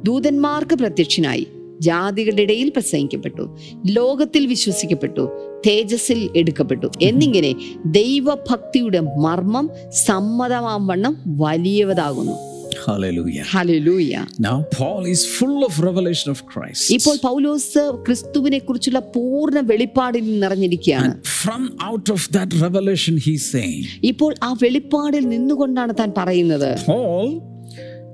ദൂതന്മാർക്ക് 0.05 0.75
പ്രത്യക്ഷനായി 0.75 1.47
ജാതികളുടെ 1.81 2.43
ഇടയിൽ 2.43 2.69
പ്രസംഗിക്കപ്പെട്ടു 2.69 3.57
ലോകത്തിൽ 3.87 4.47
വിശ്വസിക്കപ്പെട്ടു 4.47 5.29
തേജസ്സിൽ 5.67 6.31
എടുക്കപ്പെട്ടു. 6.37 6.87
എന്നിങ്ങനെ 7.03 7.55
ദൈവഭക്തിയുടെ 7.87 9.01
മർമ്മം 9.01 9.71
സമ്മതമാം 9.91 10.87
വണ്ണം 10.87 11.17
വലിയവതാകുന്നു. 11.27 12.56
Hallelujah. 12.89 13.45
Hallelujah 13.55 14.13
Now, 14.39 14.57
Paul 14.77 15.03
is 15.07 15.21
full 15.37 15.59
of 15.69 15.73
revelation 15.81 16.29
of 16.35 16.41
Christ. 16.53 16.85
ഇപ്പോൾ 16.97 17.17
പൗലോസ് 17.29 17.83
ക്രിസ്തുവിനെക്കുറിച്ചുള്ള 18.07 19.01
പൂർണ 19.17 19.61
വെളിപ്പാടിൽ 19.71 20.27
നിറഞ്ഞിരിക്കുകയാണ് 20.45 21.11
From 21.43 21.65
out 21.89 22.09
of 22.09 22.23
that 22.37 22.51
revelation, 22.65 23.15
he's 23.27 23.45
saying, 23.55 23.83
ഇപ്പോൾ 24.13 24.33
ആ 24.49 24.53
വെളിപ്പാടിൽ 24.63 25.25
നിന്നുകൊണ്ടാണ് 25.35 25.95
താൻ 26.01 26.11
പറയുന്നത് 26.21 26.71
Paul, 26.87 27.27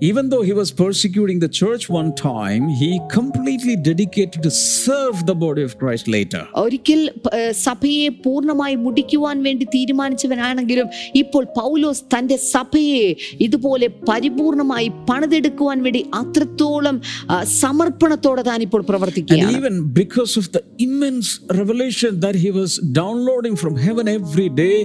even 0.03 0.29
though 0.29 0.43
he 0.43 0.53
was 0.53 0.71
persecuting 0.75 1.39
the 1.39 1.49
church 1.51 1.89
one 1.91 2.09
time, 2.21 2.69
he 2.71 2.89
completely 3.11 3.77
dedicated 3.81 4.43
to 4.43 4.51
serve 4.51 5.25
the 5.25 5.35
body 5.37 5.63
of 5.63 5.73
Christ 5.79 6.07
later. 6.09 6.41
ഒരിക്കൽ 6.63 7.01
ഏഹ്, 7.33 7.53
സഭയെ 7.65 8.09
പൂർണമായി 8.25 8.77
മുടിക്കുവാൻ 8.85 9.37
വേണ്ടി 9.43 9.67
തീരുമാനിച്ചവനാണെങ്കിലും 9.75 10.89
ഇപ്പോൾ 11.15 11.45
പൗലോസ് 11.59 12.03
തന്റെ 12.15 12.37
സഭയെ 12.49 13.05
ഇതുപോലെ 13.47 13.89
പരിപൂർണമായി 14.09 14.89
പണിതെടുക്കുവാൻ 15.11 15.79
വേണ്ടി 15.87 16.03
അത്രത്തോളം 16.21 16.97
ആ, 17.29 17.39
സമർപ്പണത്തോടെ 17.63 18.45
താൻ 18.51 18.61
ഇപ്പോൾ 18.67 18.81
And 18.81 18.91
പ്രവർത്തിക്കുകയാണ് 18.91 19.55
even 19.59 19.75
because 19.95 20.35
of 20.37 20.49
the 20.51 20.63
immense 20.81 21.31
revelation 21.61 22.13
that 22.21 22.37
he 22.37 22.51
was 22.53 22.71
downloading 22.95 23.55
from 23.57 23.75
heaven 23.79 24.07
every 24.11 24.49
day, 24.61 24.77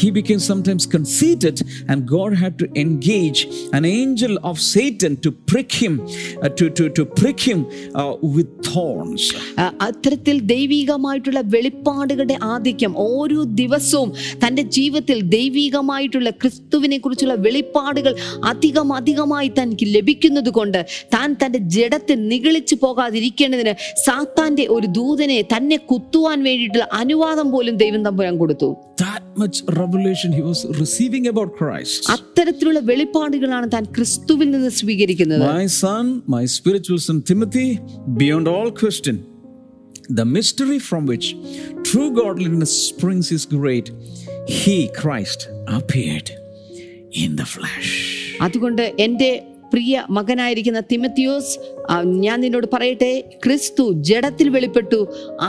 he 0.00 0.10
became 0.10 0.40
sometimes 0.42 0.84
conceited, 0.88 1.56
and 1.88 1.98
God 2.08 2.32
had 2.36 2.54
to 2.58 2.68
engage 2.76 3.40
an 3.72 3.84
angel 3.94 4.32
of 4.42 4.56
Satan 4.68 5.12
to 5.18 5.30
prick 5.44 5.72
him, 5.74 5.94
uh, 6.02 6.48
to, 6.50 6.64
to, 6.70 6.84
to 6.90 7.02
prick 7.14 7.40
him 7.42 7.60
uh, 7.94 8.04
with 8.34 8.50
thorns. 8.68 9.22
ആ, 9.58 9.66
അത്തരത്തിൽ 9.80 10.36
ദൈവികമായിട്ടുള്ള 10.52 11.40
വെളിപ്പാടുകളുടെ 11.54 12.36
ആധിക്യം 12.50 12.92
ഓരോ 13.06 13.40
ദിവസവും 13.60 14.10
തന്റെ 14.44 14.62
ജീവിതത്തിൽ 14.76 15.18
ദൈവികമായിട്ടുള്ള 15.36 16.30
ക്രിസ്തുവിനെ 16.42 16.98
കുറിച്ചുള്ള 16.98 17.36
വെളിപ്പാടുകൾ 17.46 18.12
അധികം 18.44 18.90
അധികമായി 18.92 19.50
തനിക്ക് 19.58 19.86
ലഭിക്കുന്നത് 19.96 20.50
കൊണ്ട് 20.50 20.80
താൻ 21.14 21.36
തന്റെ 21.42 21.60
ജഡത്തിൽ 21.76 22.20
നിഗളിച്ചു 22.28 22.76
പോകാതിരിക്കേണ്ടതിന് 22.82 23.74
സാത്താന്റെ 24.04 24.66
ഒരു 24.68 24.88
ദൂതനെ 24.92 25.40
തന്നെ 25.54 25.78
കുത്തുവാൻ 25.90 26.38
വേണ്ടിയിട്ടുള്ള 26.42 26.88
അനുവാദം 26.94 27.50
പോലും 27.52 27.76
ദൈവം 27.76 28.02
തമ്പുരാൻ 28.02 28.36
കൊടുത്തു 28.38 28.70
That 29.00 29.24
much 29.36 29.56
revelation 29.76 30.30
he 30.32 30.42
was 30.42 30.60
receiving 30.78 31.24
about 31.28 31.50
Christ. 31.58 31.98
അത്തരത്തിലുള്ള 32.14 32.80
വെളിപ്പാടുകളാണ് 32.90 33.66
താൻ 33.74 33.84
ക്രിസ്തുവിൽ 33.96 34.48
നിന്ന് 34.55 34.71
സ്വീകരിക്കുന്നത് 34.71 35.45
My 35.47 35.65
son, 35.81 36.05
my 36.27 36.43
spiritual 36.57 36.99
son 36.99 37.21
Timothy, 37.23 37.67
beyond 38.17 38.47
all 38.47 38.71
question, 38.73 39.17
the 40.19 40.25
mystery 40.27 40.79
from 40.79 41.05
which 41.05 41.27
true 41.83 42.09
godliness 42.13 42.73
springs 42.89 43.31
is 43.31 43.45
great. 43.57 43.87
He, 44.59 44.77
Christ, 45.01 45.41
appeared 45.69 46.29
in 47.23 47.31
the 47.35 47.47
flesh. 47.55 47.91
അതുകൊണ്ട് 48.41 48.85
എൻ്റെ 48.99 49.31
പ്രിയ 49.73 50.05
മകനായിരിക്കുന്ന 50.09 50.79
തിമത്തിയോസ് 50.91 51.51
ആ, 51.91 51.95
ഞാൻ 52.25 52.37
നിന്നോട് 52.41 52.67
പറയട്ടെ 52.73 53.11
ക്രിസ്തു 53.45 53.83
ജഡത്തിൽ 54.09 54.47
വെളിപ്പെട്ടു 54.49 54.99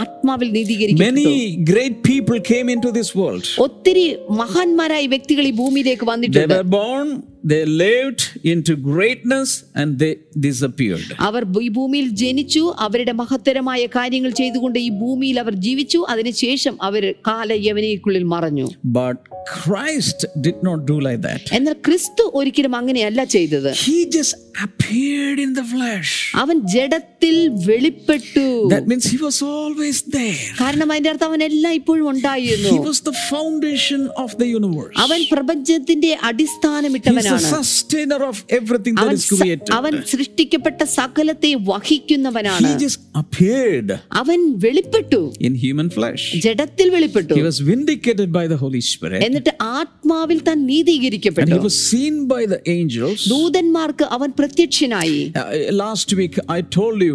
ആത്മാവിൽ 0.00 0.48
നീതീകരിക്കപ്പെട്ടു 0.56 1.08
Many 1.08 1.32
great 1.72 1.96
people 2.02 2.38
came 2.52 2.68
into 2.74 2.90
this 2.98 3.10
world. 3.20 3.46
ഒത്തിരി 3.66 4.04
മഹാന്മാരായ 4.42 5.06
വ്യക്തികൾ 5.14 5.46
ഈ 5.50 5.54
ഭൂമിയിലേക്ക് 5.62 6.04
They 6.04 6.12
വന്നിട്ടുണ്ട് 6.12 6.54
were 6.54 6.68
born, 6.78 7.08
they 7.51 7.63
lived 7.65 8.21
into 8.43 8.73
greatness, 8.89 9.49
and 9.75 9.89
they 10.01 10.13
disappeared. 10.47 11.07
അവർ 11.27 11.43
ഈ 11.65 11.69
ഭൂമിയിൽ 11.77 12.07
ജനിച്ചു 12.21 12.63
അവരുടെ 12.85 13.13
മഹത്തരമായ 13.21 13.81
കാര്യങ്ങൾ 13.97 14.31
ചെയ്തുകൊണ്ട് 14.41 14.77
ഈ 14.79 14.89
ഭൂമിയിൽ 15.01 15.37
അവർ 15.43 15.53
ജീവിച്ചു 15.65 15.99
അതിനുശേഷം 16.13 16.75
അവർ 16.87 17.05
കാല 17.29 17.49
യവനയ്ക്കുള്ളിൽ 17.67 18.25
മറഞ്ഞു 18.33 18.67
But 18.99 19.17
Christ 19.57 20.19
did 20.45 20.59
not 20.67 20.79
do 20.91 20.97
like 21.07 21.21
that. 21.27 21.43
എന്നാൽ 21.57 21.77
ക്രിസ്തു 21.87 22.23
ഒരിക്കലും 22.39 22.75
അങ്ങനെയല്ല 22.79 23.23
ചെയ്തത് 23.35 23.71
He 23.85 23.97
just 24.17 24.33
appeared 24.65 25.39
in 25.45 25.51
the 25.59 25.65
flesh. 25.73 26.11
അവൻ 26.43 26.57
ജഡത്തിൽ 26.75 27.35
വെളിപ്പെട്ടു 27.69 28.45
That 28.75 28.87
means 28.91 29.05
he 29.13 29.19
was 29.27 29.37
always 29.53 29.97
there. 30.17 30.41
കാരണം 30.61 30.87
അതിന്റെ 30.93 31.11
അർത്ഥം 31.13 31.27
അവൻ 31.31 31.43
എല്ലാം 31.49 31.73
ഇപ്പോഴും 31.79 32.07
ഉണ്ടായിരുന്നു 32.13 32.73
He 32.75 32.81
was 32.89 32.99
the 33.09 33.15
foundation 33.31 34.03
of 34.23 34.31
the 34.41 34.49
universe. 34.59 34.93
അവൻ 35.05 35.21
പ്രപഞ്ചത്തിന്റെ 35.33 36.11
He's 36.17 37.36
the 37.36 37.36
അടിസ്ഥാനമിട്ടവനാണ് 37.36 37.60
sustainer 37.62 38.20
of 38.24 38.36
everything 38.52 38.94
that 38.94 39.04
അവൻ 39.04 39.16
is 39.16 39.24
സ- 39.26 39.36
created. 39.36 39.70
അവൻ 39.72 39.94
സൃഷ്ടിക്കപ്പെട്ട 40.12 40.82
സകലത്തെ 40.96 41.52
വഹിക്കുന്നവനാണ് 41.70 42.68
He 42.68 42.74
just 42.78 43.00
appeared 43.14 43.90
അവൻ 44.22 44.40
വെളിപ്പെട്ടു 44.58 45.20
in 45.40 45.54
human 45.56 45.90
flesh. 45.90 46.24
ജഡത്തിൽ 46.46 46.88
വെളിപ്പെട്ടു 46.90 47.34
He 47.34 47.44
was 47.44 47.58
vindicated 47.70 48.28
by 48.32 48.44
the 48.46 48.56
Holy 48.56 48.82
Spirit. 48.90 49.20
എന്നിട്ട് 49.28 49.52
ആത്മാവിൽ 49.76 50.38
താൻ 50.40 50.50
And 50.54 50.68
നീതീകരിക്കപ്പെട്ടു 50.72 51.54
he 51.54 51.60
was 51.60 51.76
seen 51.90 52.14
by 52.26 52.42
the 52.46 52.60
angels. 52.70 53.20
ദൂതന്മാർക്ക് 53.34 54.04
അവൻ 54.16 54.30
പ്രത്യക്ഷനായി 54.38 55.20
Uh, 55.34 55.44
last 55.82 56.10
week 56.14 56.34
I 56.48 56.62
told 56.76 56.98
you 57.02 57.14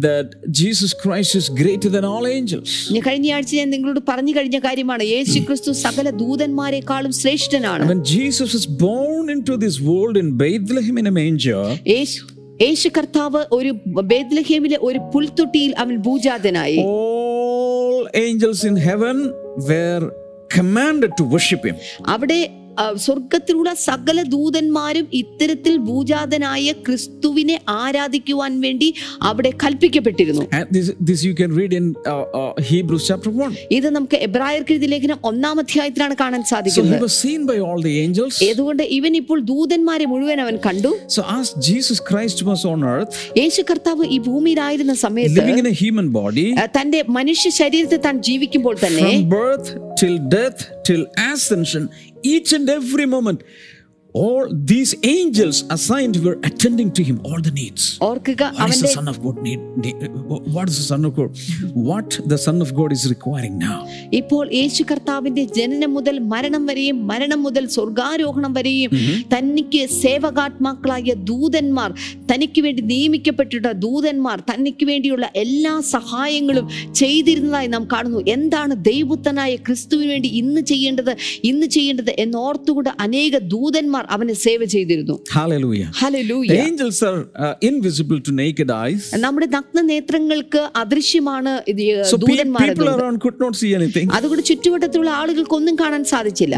that 0.00 0.26
Jesus 0.60 0.92
Christ 0.94 1.32
is 1.34 1.48
greater 1.60 1.88
than 1.88 2.04
all 2.04 2.26
angels. 2.28 2.70
ഞാൻ 2.94 3.02
കഴിഞ്ഞ 3.08 3.28
ആഴ്ച 3.36 3.52
ഞാൻ 3.54 3.70
നിങ്ങളോട് 3.70 4.00
പറഞ്ഞു 4.08 4.32
കഴിഞ്ഞ 4.36 4.58
കാര്യമാണ് 4.60 5.04
യേശു 5.06 5.38
ക്രിസ്തു 5.48 5.70
സകല 5.82 6.06
ദൂതന്മാരെക്കാളും 6.22 7.12
ശ്രേഷ്ഠനാണ് 7.20 7.84
When 7.88 8.02
Jesus 8.14 8.50
was 8.52 8.66
born 8.82 9.24
into 9.28 9.49
this 9.57 9.79
world 9.79 10.17
in 10.17 10.37
Bethlehem 10.37 10.97
in 10.97 11.07
a 11.07 11.11
manger, 11.11 11.63
യേശു 11.87 12.21
യേശു 12.61 12.87
കർത്താവ് 12.87 13.45
ഒരു 13.51 13.71
ബേദ്ലഹേമിലെ 13.85 14.77
ഒരു 14.81 14.99
പുൽത്തൊട്ടിയിൽ 15.13 15.73
അവൻ 15.77 15.97
ഭൂജാതനായി 15.97 16.77
all 16.77 18.07
angels 18.27 18.63
in 18.63 18.75
heaven 18.75 19.17
were 19.69 20.03
commanded 20.57 21.11
to 21.17 21.23
worship 21.33 21.63
him. 21.65 21.75
അവിടെ 22.05 22.41
സ്വർഗത്തിലുള്ള 23.05 23.71
സകല 23.87 24.17
ദൂതന്മാരും 24.35 25.07
ഇത്തരത്തിൽ 25.21 25.73
ഭൂജാതനായ 25.89 26.73
ക്രിസ്തുവിനെ 26.87 27.57
ആരാധിക്കുവാൻ 27.81 28.53
വേണ്ടി 28.59 28.89
അവിടെ 29.29 29.53
കൽപ്പിക്കപ്പെട്ടിരുന്നു 29.63 30.45
this, 30.71 30.87
this 31.09 31.19
you 31.23 31.33
can 31.35 31.51
read 31.53 31.73
in 31.73 31.85
uh, 32.05 32.13
uh, 32.33 32.53
Hebrews 32.71 33.03
chapter 33.07 33.31
1. 33.45 33.55
ഇത് 33.77 33.87
നമുക്ക് 33.89 34.17
എബ്രായർക്കെഴുതി 34.27 34.87
ലേഖനം 34.93 35.19
ഒന്നാം 35.31 35.57
അധ്യായത്തിലാണ് 35.63 36.15
കാണാൻ 36.21 36.41
So 36.41 36.49
സാധിക്കുന്നത് 36.53 37.03
was 37.03 37.15
seen 37.25 37.41
by 37.51 37.57
all 37.67 37.79
the 37.87 37.93
angels. 38.05 38.35
ഏതുകൊണ്ട് 38.49 38.83
ഇവൻ 38.97 39.15
ഇപ്പോൾ 39.21 39.39
ദൂതന്മാരെ 39.51 40.07
മുഴുവൻ 40.13 40.41
അവൻ 40.45 40.57
കണ്ടു 40.67 40.91
Jesus 41.69 41.99
Christ 42.09 42.39
was 42.51 42.63
on 42.73 42.81
earth, 42.93 43.11
യേശു 43.41 43.63
കർത്താവ് 43.71 44.05
ഈ 44.15 44.19
ഭൂമിയിലായിരുന്ന 44.29 44.95
സമയത്ത് 45.05 45.39
living 45.41 45.61
in 45.63 45.69
a 45.73 45.77
human 45.83 46.09
body, 46.19 46.47
തന്റെ 46.77 47.01
മനുഷ്യ 47.19 47.51
ശരീരത്തിൽ 47.61 48.01
താൻ 48.07 48.17
ജീവിക്കുമ്പോൾ 48.29 48.77
തന്നെ 48.85 49.09
birth 49.37 49.69
till 50.01 50.15
death 50.37 50.61
till 50.87 51.01
ascension, 51.31 51.83
each 52.23 52.53
and 52.53 52.69
every 52.69 53.05
moment, 53.05 53.43
all 54.15 54.45
these 54.65 54.93
angels 55.05 55.63
assigned 55.69 56.17
were 56.17 56.37
attending 56.43 56.91
to 56.91 57.01
him 57.01 57.19
all 57.23 57.39
the 57.39 57.51
needs. 57.51 57.83
ഓർക്കുക 58.01 58.41
What 58.41 58.55
is 58.55 58.61
അവന്റെ 58.63 58.81
the 58.81 58.93
Son 58.95 59.07
of 59.07 59.17
God 59.23 59.37
need? 59.41 59.61
need- 59.83 60.01
What 60.55 60.67
is 60.69 60.77
the 60.79 60.85
Son 60.85 61.03
of 61.05 61.11
God? 61.15 61.29
What 61.89 62.09
the 62.25 62.37
Son 62.37 62.57
of 62.61 62.69
God 62.79 62.91
is 62.91 63.03
requiring 63.11 63.55
now? 63.61 63.77
ഇപ്പോൾ 64.19 64.43
യേശു 64.57 64.83
കർത്താവിന്റെ 64.89 65.43
ജനനം 65.57 65.93
മുതൽ 65.97 66.17
മരണം 66.33 66.65
വരെയും 66.69 66.97
മരണം 67.11 67.41
മുതൽ 67.45 67.63
സ്വർഗാരോഹണം 67.75 68.53
വരെയും 68.59 68.91
തനിക്ക് 69.33 69.83
സേവകാത്മാക്കളായ 70.01 70.99
ദൂതന്മാർ 71.31 71.89
തനിക്ക് 72.31 72.61
വേണ്ടി 72.61 72.83
നിയമിക്കപ്പെട്ടിട്ട 72.91 73.67
ദൂതന്മാർ 73.85 74.37
തനിക്ക് 74.51 74.85
വേണ്ടിയുള്ള 74.91 75.25
എല്ലാ 75.43 75.73
സഹായങ്ങളും 75.95 76.67
ചെയ്തിരുന്നതായി 77.01 77.71
നാം 77.75 77.85
കാണുന്നു 77.93 78.21
എന്താണ് 78.35 78.73
ദൈവത്തനായ 78.91 79.55
ക്രിസ്തുവിന് 79.67 80.11
വേണ്ടി 80.11 80.31
ഇന്ന് 80.41 80.61
ചെയ്യേണ്ടത് 80.71 81.13
ഇന്ന് 81.51 81.69
ചെയ്യേണ്ടത് 81.77 82.13
എന്നോർത്തുകൊണ്ട് 82.25 82.91
അനേക 82.99 83.35
ദൂതന്മാർ 83.55 83.97
അവനെ 84.09 84.33
സേവ 84.33 84.65
ചെയ്തിരുന്നു 84.65 85.19
Hallelujah. 85.31 85.89
The 85.91 85.99
hallelujah 86.01 86.59
angels 86.59 87.03
are 87.03 87.27
uh, 87.35 87.55
invisible 87.61 88.19
to 88.21 88.31
naked 88.31 88.71
eyes. 88.71 89.13
നമ്മുടെ 89.17 89.45
നഗ്നനേത്രങ്ങൾക്ക് 89.45 90.71
അദൃശ്യമാണ് 90.75 91.63
ഇത് 91.67 91.83
not 93.39 93.55
see 93.55 93.75
anything. 93.75 94.09
അതുകൊണ്ട് 94.09 94.43
ചുറ്റുവട്ടത്തുള്ള 94.43 95.09
ആളുകൾക്കൊന്നും 95.09 95.75
കാണാൻ 95.75 96.03
സാധിച്ചില്ല 96.03 96.57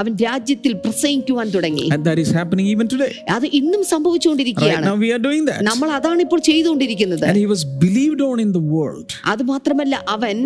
അവൻ 0.00 0.12
രാജ്യത്തിൽ 0.26 0.72
പ്രസംഗിക്കുവാൻ 0.84 1.48
തുടങ്ങി 1.56 1.86
that 2.08 2.20
is 2.24 2.30
happening 2.40 2.66
even 2.74 2.88
today. 2.94 3.10
അത് 3.36 3.46
ഇന്നും 3.60 3.82
സംഭവിച്ചുകൊണ്ടിരിക്കുകയാണ് 3.92 4.86
now, 4.88 4.96
we 5.04 5.10
are 5.16 5.22
doing 5.28 5.44
that. 5.50 5.60
നമ്മൾ 5.70 5.90
അതാണ് 5.98 6.22
ഇപ്പോൾ 6.26 6.42
ചെയ്തുകൊണ്ടിരിക്കുന്നത് 6.50 7.24
And 7.30 7.38
he 7.44 7.48
was 7.54 7.64
believed 7.86 8.22
on 8.28 8.38
in 8.46 8.52
the 8.58 8.64
world. 8.76 9.08
അത് 9.32 9.44
മാത്രമല്ല 9.52 9.96
അവൻ 10.16 10.36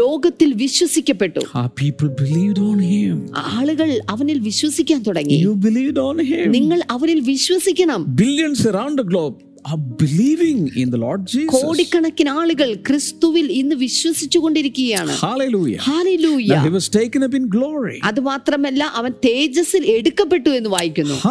ലോകത്തിൽ 0.00 0.50
വിശ്വസിക്കപ്പെട്ടു 0.64 1.40
Our 1.60 1.70
people 1.82 2.08
believed 2.22 2.58
on 2.70 2.78
him. 2.90 3.16
ആളുകൾ 3.52 3.88
അവനിൽ 4.14 4.38
വിശ്വസിക്കാൻ 4.50 5.00
തുടങ്ങി 5.08 5.38
You 5.46 5.54
believed 5.68 5.98
on 6.08 6.18
him. 6.30 6.46
നിങ്ങൾ 6.58 6.80
അവനിൽ 6.96 7.20
വിശ്വസിക്കണം 7.32 8.02
Billions 8.22 8.62
around 8.72 8.96
the 9.02 9.06
globe 9.12 9.36
are 9.64 9.78
believing 9.96 10.70
in 10.76 10.90
the 10.90 10.98
Lord 10.98 11.20
Jesus. 11.26 11.50
കോടിക്കണക്കിന് 11.56 12.30
ആളുകൾ 12.40 12.68
ക്രിസ്തുവിൽ 12.88 13.46
ഇന്ന് 13.58 13.76
വിശ്വസിച്ചു 13.76 14.38
കൊണ്ടിരിക്കുകയാണ് 14.38 15.12
Hallelujah. 15.20 15.80
ഹാലൂയ 15.88 16.48
Now, 16.52 16.62
he 16.66 16.72
was 16.78 16.88
taken 16.90 17.22
up 17.22 17.34
in 17.40 17.44
glory. 17.48 17.96
അത് 18.10 18.20
മാത്രമല്ല 18.30 18.82
അവൻ 19.00 19.12
തേജസ്സിൽ 19.28 19.84
എടുക്കപ്പെട്ടു 19.96 20.50
എന്ന് 20.58 20.70
വായിക്കുന്നു 20.76 21.16
uh, 21.16 21.22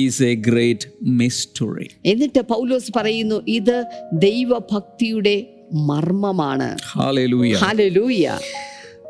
is 0.00 0.16
a 0.22 0.34
great 0.50 0.82
mystery. 1.22 1.88
എന്നിട്ട് 2.04 2.42
പൗലോസ് 2.54 2.90
പറയുന്നു 2.92 3.38
ഇത് 3.50 3.76
ദൈവഭക്തിയുടെ 4.26 5.36
മർമ്മമാണ് 5.90 6.70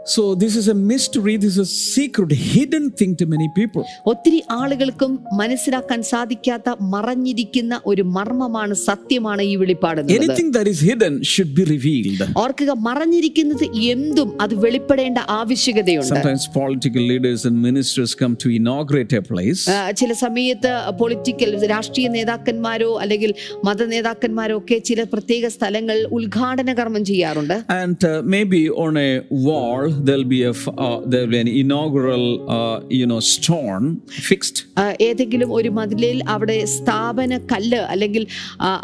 This 0.05 0.57
is 0.57 0.67
a 0.67 0.75
mystery, 0.75 1.37
this 1.37 1.53
is 1.53 1.59
a 1.59 1.65
secret, 1.65 2.33
hidden 2.33 2.91
thing 2.91 3.15
to 3.17 3.25
many 3.25 3.49
people. 3.55 3.83
ഒത്തിരി 4.12 4.38
ആളുകൾക്കും 4.61 5.11
മനസ്സിലാക്കാൻ 5.41 6.01
സാധിക്കാത്ത 6.09 6.71
മറഞ്ഞിരിക്കുന്ന 6.95 7.79
ഒരു 7.91 8.03
മർമ്മമാണ് 8.17 8.75
സത്യമാണ് 8.88 9.43
ഈ 9.51 9.55
വെളിപ്പാട്. 9.61 10.01
Anything 10.17 10.49
that 10.57 10.69
is 10.73 10.81
hidden 10.88 11.15
should 11.33 11.53
be 11.59 11.65
revealed. 11.75 12.23
ഓർക്കുക 12.45 12.75
മറഞ്ഞിരിക്കുന്നത് 12.88 13.65
എന്തും 13.93 14.33
അത് 14.45 14.55
വെളിപ്പെടേണ്ട 14.65 15.19
ആവശ്യകതയുണ്ട് 15.38 16.11
Sometimes 16.12 16.47
political 16.59 17.05
leaders 17.12 17.45
and 17.51 17.57
ministers 17.69 18.12
come 18.23 18.35
to 18.45 18.51
inaugurate 18.59 19.15
a 19.21 19.25
place. 19.31 19.62
ചില 20.03 20.12
സമയത്ത് 20.25 20.73
പൊളിറ്റിക്കൽ 21.03 21.53
രാഷ്ട്രീയ 21.75 22.09
നേതാക്കന്മാരോ 22.17 22.91
അല്ലെങ്കിൽ 23.05 23.33
മത 23.71 23.88
നേതാക്കന്മാരോ 23.95 24.59
ഒക്കെ 24.62 24.79
ചില 24.91 25.01
പ്രത്യേക 25.15 25.45
സ്ഥലങ്ങൾ 25.57 26.01
ഉദ്ഘാടന 26.19 26.71
കർമ്മം 26.83 27.05
ചെയ്യാറുണ്ട് 27.12 27.57
And 27.83 28.01
uh, 28.05 28.15
maybe 28.37 28.62
on 28.87 28.95
a 29.07 29.11
wall 29.49 29.88
there'll 30.07 30.31
be 30.35 30.41
a 30.45 30.53
uh, 30.85 31.01
there'll 31.11 31.33
be 31.35 31.41
an 31.45 31.51
inaugural 31.63 32.25
uh, 32.57 32.77
you 33.01 33.07
know 33.11 33.21
stone 33.35 33.85
fixed. 34.29 34.59
ഏതെങ്കിലും 35.07 35.49
ഒരു 35.59 35.71
മതിലിൽ 35.79 36.19
അവിടെ 36.35 36.57
സ്ഥാപന 36.77 37.39
കല്ല് 37.53 37.81
അല്ലെങ്കിൽ 37.93 38.23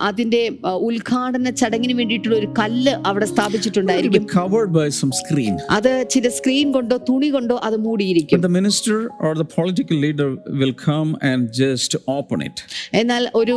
അതിന്റെ 0.09 0.43
ഉദ്ഘാടന 0.89 1.51
ചടങ്ങിന് 1.61 1.95
വേണ്ടിയിട്ടുള്ള 2.01 2.37
ഒരു 2.43 2.49
കല്ല് 2.61 2.95
അവിടെ 3.11 3.29
സ്ഥാപിച്ചിട്ടുണ്ടായിരിക്കും 3.33 4.27
covered 4.39 4.73
by 4.81 4.87
some 5.01 5.13
screen. 5.21 5.55
അത് 5.79 5.93
ചില 6.15 6.33
സ്ക്രീൻ 6.39 6.69
കൊണ്ടോ 6.77 6.99
തുണി 7.11 7.31
കൊണ്ടോ 7.37 7.59
അത് 7.69 7.79
മൂടിയിരിക്കും 7.87 8.45
the 8.49 8.55
minister 8.61 8.99
or 9.25 9.33
the 9.43 9.49
political 9.59 9.99
leader 10.07 10.29
will 10.63 10.77
come 10.89 11.11
and 11.31 11.41
just 11.63 11.93
open 12.19 12.41
it. 12.49 12.57
എന്നാൽ 13.03 13.25
ഒരു 13.43 13.57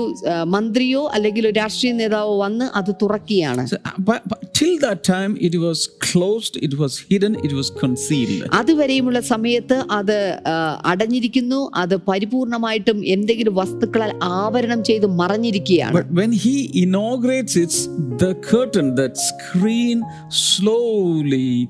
മന്ത്രിയോ 0.56 1.04
അല്ലെങ്കിൽ 1.18 1.44
ഒരു 1.52 1.58
രാഷ്ട്രീയ 1.64 1.94
നേതാവോ 2.02 2.36
വന്ന് 2.46 2.68
അത് 2.82 2.94
തുറക്കുകയാണ് 3.04 3.66
uh, 3.74 4.20
till 4.54 4.74
that 4.80 5.00
time, 5.04 5.32
it 5.48 5.56
was 5.66 5.80
closed, 6.08 6.56
it 6.68 6.74
was 6.82 6.94
hidden, 7.10 7.34
it 7.40 7.53
was 7.53 7.70
concealed. 7.83 8.42
അതുവരെയുമുള്ള 8.53 9.20
സമയത്ത് 9.20 9.85
അത് 9.90 10.16
ആ, 10.46 10.55
അടഞ്ഞിരിക്കുന്നു 10.85 11.70
അത് 11.75 11.96
പരിപൂർണമായിട്ടും 12.09 13.07
എന്തെങ്കിലും 13.07 13.55
വസ്തുക്കളാൽ 13.55 14.12
ആവരണം 14.38 14.85
ചെയ്ത് 14.85 15.07
മറഞ്ഞിരിക്കുകയാണ് 15.20 15.94
But 15.94 16.11
when 16.20 16.33
he 16.44 16.55
inaugurates 16.85 17.57
it, 17.57 17.75
the 18.18 18.35
curtain, 18.53 18.94
that 18.94 19.14
screen 19.31 19.99
slowly 20.31 21.68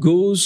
goes 0.00 0.44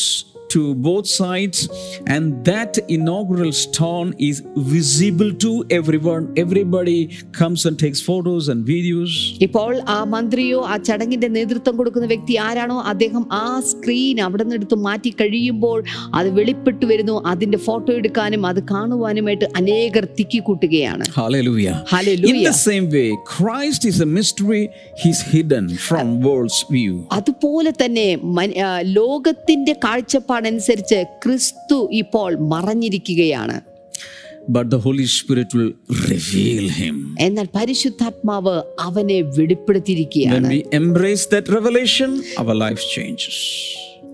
to 0.51 0.75
both 0.77 1.07
sides, 1.13 1.59
and 2.07 2.45
that 2.45 2.79
inaugural 2.89 3.53
stone 3.61 4.15
is 4.19 4.37
visible 4.69 5.31
to 5.35 5.51
everyone. 5.71 6.25
Everybody 6.37 6.99
comes 7.39 7.61
and 7.67 7.77
takes 7.77 8.01
photos 8.01 8.49
and 8.49 8.61
videos. 8.67 9.13
ഇപ്പോൾ 9.47 9.73
ആ 9.95 9.99
മന്ത്രിയോ 10.13 10.59
ആ 10.73 10.77
ചടങ്ങിന്റെ 10.89 11.29
നേതൃത്വം 11.29 11.77
കൊടുക്കുന്ന 11.77 12.07
വ്യക്തി 12.07 12.35
ആരാണോ 12.45 12.77
അദ്ദേഹം 12.93 13.25
ആ 13.33 13.61
സ്ക്രീൻ 13.71 14.21
അവിടെ 14.21 14.43
നിന്ന് 14.43 14.55
എടുത്ത് 14.55 14.75
മാറ്റി 14.87 15.11
കഴിയുമ്പോൾ 15.21 15.79
അത് 16.15 16.31
വെളിപ്പെട്ടു 16.31 16.87
വരുന്നു 16.87 17.17
അതിന്റെ 17.33 17.61
ഫോട്ടോ 17.67 17.91
എടുക്കാനും 17.93 18.47
അത് 18.47 18.61
കാണുവാനുമായിട്ട് 18.73 19.49
അനേകർ 19.63 20.07
തിക്കിക്കൂട്ടുകയാണ് 20.21 21.05
Hallelujah. 21.19 21.77
In 21.79 21.91
hallelujah 21.95 22.47
the 22.49 22.57
same 22.71 22.89
way, 22.97 23.09
Christ 23.37 23.85
is 23.93 24.01
a 24.01 24.11
mystery, 24.19 24.63
he's 25.03 25.23
hidden 25.35 25.67
from 25.89 26.07
world's 26.29 26.61
view. 26.77 26.95
അതുപോലെ 27.19 27.73
തന്നെ 27.85 28.09
മൻ- 28.39 28.57
ആ, 28.59 28.71
ലോകത്തിന്റെ 30.42 31.02
ക്രിസ്തു 31.24 31.78
ഇപ്പോൾ 31.94 32.32
മറഞ്ഞിരിക്കുകയാണ് 32.54 33.58
But 34.48 34.72
the 34.72 34.80
Holy 34.80 35.06
Spirit 35.18 35.50
will 35.54 35.72
reveal 36.10 36.66
him. 36.74 36.96
എന്നാൽ 37.20 37.48
പരിശുദ്ധാത്മാവ് 37.56 38.56
അവനെ 38.80 39.22
വെളിപ്പെടുത്തിയിരിക്കുകയാണ് 39.38 40.38
When 40.38 40.50
we 40.50 40.62
embrace 40.82 41.26
that 41.34 41.48
revelation, 41.58 42.12
our 42.42 42.56
life 42.56 42.84
changes. 42.96 43.38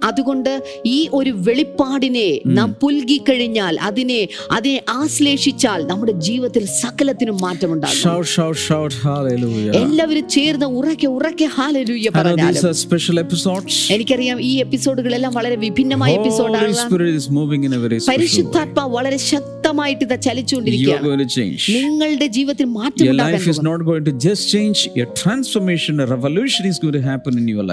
അതുകൊണ്ട് 0.04 0.64
ഈ 0.86 1.10
ഒരു 1.14 1.30
വെളിപ്പാടിനെ 1.30 2.42
നാം 2.46 2.76
പുൽകി 2.82 3.18
കഴിഞ്ഞാൽ 3.18 3.78
അതിനെ 3.82 4.28
അതിനെ 4.52 4.84
ആശ്ലേഷിച്ചാൽ 4.90 5.86
നമ്മുടെ 5.86 6.12
ജീവിതത്തിൽ 6.12 6.66
സകലത്തിനും 6.66 7.38
മാറ്റമുണ്ടാകും. 7.42 7.96
Shout, 7.96 8.26
shout, 8.26 8.58
shout, 8.58 8.94
hallelujah. 9.04 9.74
എല്ലാവരും 9.74 10.30
ചേർന്ന് 10.30 10.66
ഉറക്കെ 10.66 11.08
ഉറക്കെ 11.08 11.46
ഹാലലൂയ. 11.46 12.10
എനിക്കറിയാം 13.92 14.42
ഈ 14.42 14.56
എപ്പിസോഡുകളെല്ലാം 14.56 15.34
വളരെ 15.34 15.56
വിഭിന്നമായ 15.56 16.14
എപ്പിസോഡാണ് 16.14 16.74
പരിശുദ്ധാത്മ 18.08 18.80
വളരെ 18.80 19.08
വളരെ 19.08 19.18
മൊത്തമായിട്ട് 19.68 20.04
ഇതാ 20.06 20.16
ചലിച്ചുകൊണ്ടിരിക്കുകയാണ്. 20.16 21.06
നിങ്ങളുടെ 21.76 22.28
ജീവിതത്തിൽ 22.36 22.68
മാറ്റം 22.78 23.06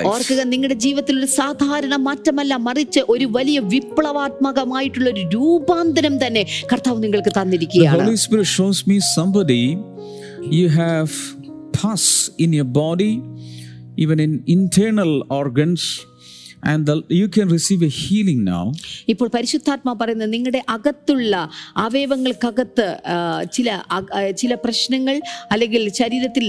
ഓർക്കുക 0.06 0.40
നിങ്ങളുടെ 0.44 0.76
ജീവിതത്തിൽ 0.84 1.14
ഒരു 1.18 1.28
സാധാരണ 1.40 1.94
മാറ്റമല്ല 2.06 2.56
മറിച്ച് 2.68 3.00
ഒരു 3.08 3.26
വലിയ 3.30 3.58
വിപ്ലവാത്മകമായിട്ടുള്ള 3.72 5.08
ഒരു 5.10 5.22
രൂപാന്തരം 5.34 6.14
തന്നെ 6.26 6.42
കർത്താവ് 6.72 6.98
നിങ്ങൾക്ക് 7.02 7.32
തന്നിരിക്കുകയാണ്. 7.40 7.96
You 10.52 10.66
have 10.78 11.16
in 12.40 12.50
your 12.54 12.72
body 12.82 13.12
even 13.98 14.18
in 14.22 14.32
internal 14.48 15.12
organs 15.32 15.90
and 16.72 16.88
you 17.18 17.24
you 17.24 17.28
can 17.36 17.48
receive 17.56 17.82
a 17.90 17.92
healing 18.00 18.40
now. 18.52 18.64
ഇപ്പോൾ 19.12 19.28
പരിശുദ്ധാത്മാ 19.36 19.92
പറയുന്നത് 20.00 20.30
നിങ്ങളുടെ 20.34 20.60
അകത്തുള്ള 20.76 21.32
അവയവങ്ങൾക്കകത്ത് 21.86 22.86
ചില 23.56 23.68
ചില 24.42 24.52
പ്രശ്നങ്ങൾ 24.64 25.16
അല്ലെങ്കിൽ 25.54 25.82
ശരീരത്തിൽ 26.00 26.46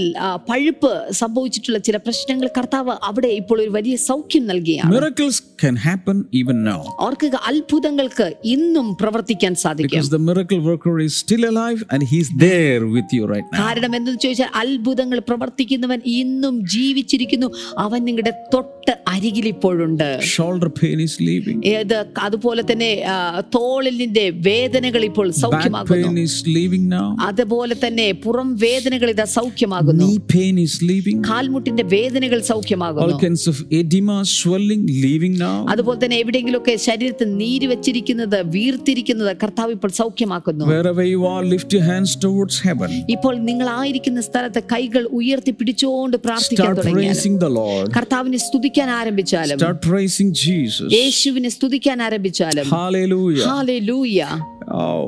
പഴുപ്പ് 0.50 0.92
സംഭവിച്ചിട്ടുള്ള 1.22 1.80
ചില 1.88 1.96
പ്രശ്നങ്ങൾ 2.06 2.46
കർത്താവ് 2.58 2.94
അവിടെ 3.10 3.30
ഇപ്പോൾ 3.40 3.58
ഒരു 3.64 3.72
വലിയ 3.78 3.96
സൗഖ്യം 4.10 4.46
നൽകുകയാണ് 4.52 4.92
Miracles 4.96 5.36
can 5.64 5.76
happen 5.88 6.16
even 6.40 6.56
now. 6.70 6.80
ഓർക്കുക 7.06 7.34
അത്ഭുതങ്ങൾക്ക് 7.50 8.28
ഇന്നും 8.54 8.86
പ്രവർത്തിക്കാൻ 9.02 9.52
സാധിക്കും. 9.64 9.96
Because 9.96 10.12
the 10.16 10.22
miracle 10.30 10.60
worker 10.70 10.94
is 11.06 11.14
still 11.24 11.44
alive 11.52 11.80
and 11.92 12.02
he's 12.12 12.30
there 12.46 12.82
with 12.96 13.10
you 13.16 13.24
right 13.34 13.48
now. 13.52 13.60
കാരണം 13.64 13.92
എന്തെന്ന് 13.98 14.20
ചോദിച്ചാൽ 14.24 14.50
അത്ഭുതങ്ങൾ 14.62 15.18
പ്രവർത്തിക്കുന്നവൻ 15.30 16.00
ഇന്നും 16.20 16.54
ജീവിച്ചിരിക്കുന്നു. 16.74 17.50
അവൻ 17.86 18.00
നിങ്ങളുടെ 18.08 18.34
തൊട്ട് 18.54 18.94
അരികിൽ 19.14 19.46
ഇപ്പോഴുണ്ട്. 19.54 20.05
Shoulder 20.34 20.70
pain 20.80 20.98
is 21.06 21.14
leaving, 21.28 21.58
ഏത് 21.76 21.96
അതുപോലെ 22.26 22.62
തന്നെ 22.70 22.90
തോളിന്റെ 23.56 24.24
വേദനകൾ 24.48 25.02
ഇപ്പോൾ 25.10 25.28
സൗഖ്യമാകുന്നു. 25.42 25.94
pain 25.96 26.18
is 26.26 26.36
leaving 26.56 26.84
now, 26.96 27.08
അതുപോലെ 27.28 27.76
തന്നെ 27.84 28.06
പുറം 28.24 28.48
വേദനകൾ 28.64 29.10
ഇതാ 29.14 29.26
സൗഖ്യമാകുന്നു. 29.38 30.08
Knee 30.10 30.22
pain 30.34 30.56
is 30.66 30.76
leaving, 30.90 31.18
കാൽമുട്ടിന്റെ 31.30 31.86
വേദനകൾ 31.96 32.38
all 32.40 32.48
സൗഖ്യമാകുന്നു 32.52 33.18
kinds 33.26 33.44
of 33.52 33.58
edema, 33.80 34.16
swelling 34.38 34.82
leaving 35.04 35.34
now. 35.46 35.56
അതുപോലെ 35.74 35.98
തന്നെ 36.04 36.16
എവിടെയെങ്കിലുമൊക്കെ 36.24 36.74
ശരീരത്തിൽ 36.88 37.28
നീര് 37.42 37.66
വെച്ചിരിക്കുന്നത് 37.72 38.38
വീർത്തിരിക്കുന്നത് 38.56 39.32
കർത്താവ് 39.42 39.70
ഇപ്പോൾ 39.76 39.92
സൗഖ്യമാക്കുന്നു. 40.00 40.64
Wherever 40.74 41.04
you 41.12 41.22
are, 41.32 41.42
lift 41.54 41.70
your 41.76 41.84
hands 41.90 42.12
towards 42.24 42.56
heaven. 42.66 42.90
ഇപ്പോൾ 43.14 43.34
നിങ്ങൾ 43.48 43.66
ആയിരിക്കുന്ന 43.78 44.20
സ്ഥലത്ത് 44.28 44.60
കൈകൾ 44.72 45.02
ഉയർത്തി 45.20 45.52
പിടിച്ചുകൊണ്ട് 45.58 46.16
പ്രാർത്ഥിക്കാൻ 46.26 46.72
തുടങ്ങിയാൽ. 46.78 47.16
കർത്താവിനെ 47.98 48.38
സ്തുതിക്കാൻ 48.46 48.88
ആരംഭിച്ചാലും 48.98 49.58
Start 49.96 50.08
praising 50.12 50.30
Jesus. 50.46 50.88
യേശുവിനെ 50.92 51.48
സ്തുതിക്കാൻ 51.48 52.02
ആരംഭിച്ചാലും 52.02 52.68
Hallelujah. 52.70 53.46
ഹാലൂയ 53.48 54.20
Oh, 54.78 55.04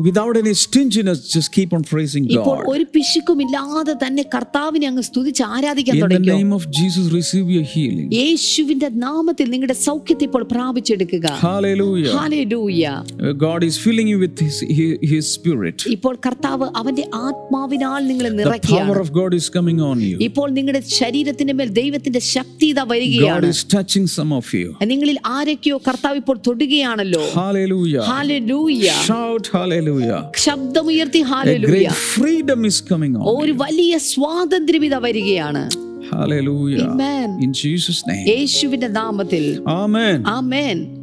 without 0.00 0.36
any 0.36 0.52
stinginess, 0.56 1.18
just 1.28 1.48
keep 1.52 1.70
on 1.72 1.82
praising 1.84 2.24
ഇപ്പോൾ 2.34 2.56
God. 2.58 2.66
ഒരു 2.72 2.84
പിശുക്കുമില്ലാതെ 2.94 3.94
തന്നെ 4.02 4.24
കർത്താവിനെ 4.34 4.86
അങ്ങ് 4.90 5.04
സ്തുതിച്ച് 5.08 5.42
ആരാധിക്കാൻ 5.54 5.94
In 5.94 6.00
the 6.00 6.04
തുടങ്ങിയോ 6.04 6.36
name 6.36 6.52
of 6.52 6.64
Jesus, 6.78 7.06
receive 7.12 7.46
your 7.56 7.66
healing. 7.72 8.06
യേശുവിന്റെ 8.20 8.88
നാമത്തിൽ 9.06 9.46
നിങ്ങളുടെ 9.54 9.76
സൗഖ്യത്തെ 9.86 10.24
ഇപ്പോൾ 10.28 10.44
പ്രാപിച്ചെടുക്കുക 10.52 11.26
Hallelujah. 11.46 12.12
ഹാലൂയ 12.18 12.84
Uh, 13.20 13.32
God 13.46 13.60
is 13.68 13.76
filling 13.84 14.08
you 14.12 14.18
with 14.24 14.36
His, 14.44 14.58
His, 14.78 14.92
His 15.12 15.24
Spirit. 15.36 15.78
ഇപ്പോൾ 15.96 16.14
കർത്താവ് 16.26 16.68
അവന്റെ 16.82 17.04
ആത്മാവിനാൽ 17.26 18.00
നിങ്ങളെ 18.10 18.30
The 18.30 18.38
നിറയ്ക്കുകയാണ് 18.42 18.88
power 18.88 19.00
of 19.04 19.10
God 19.20 19.34
is 19.40 19.48
coming 19.56 19.80
on 19.90 19.98
you. 20.08 20.16
ഇപ്പോൾ 20.28 20.48
നിങ്ങളുടെ 20.58 20.82
ശരീരത്തിന്റെ 21.00 21.56
മേൽ 21.60 21.70
ദൈവത്തിന്റെ 21.80 22.22
ശക്തി 22.34 22.68
ഇതാ 22.72 22.84
God 22.84 22.92
വരികയാണ് 22.94 23.50
is 23.54 23.62
touching 23.76 24.06
some 24.16 24.32
of 24.40 24.46
you. 24.58 24.68
നിങ്ങളിൽ 24.92 25.18
ആരൊക്കെയോ 25.36 25.78
കർത്താവ് 25.88 26.18
ഇപ്പോൾ 26.24 26.38
തൊടുകയാണല്ലോ 26.48 27.24
Hallelujah. 27.40 28.04
ഹാലൂയ 28.12 28.86
Shout 29.10 29.46
hallelujah. 29.58 29.84
ശബ്ദമുയർത്തി 30.37 31.21
is 32.65 32.81
coming 32.81 33.15
on. 33.15 33.23
ഒരു 33.37 33.51
വലിയ 33.51 33.97
സ്വാതന്ത്ര്യം 33.97 34.85
ഇതാ 34.85 34.97
വരികയാണ് 34.97 35.63
Hallelujah. 36.11 36.87
Amen. 36.87 37.29
In 37.41 37.53
Jesus' 37.53 38.01
name. 38.07 38.25
യേശുവിന്റെ 38.27 38.87
നാമത്തിൽ 38.87 39.63
Amen. 39.65 40.17
Amen 40.25 41.02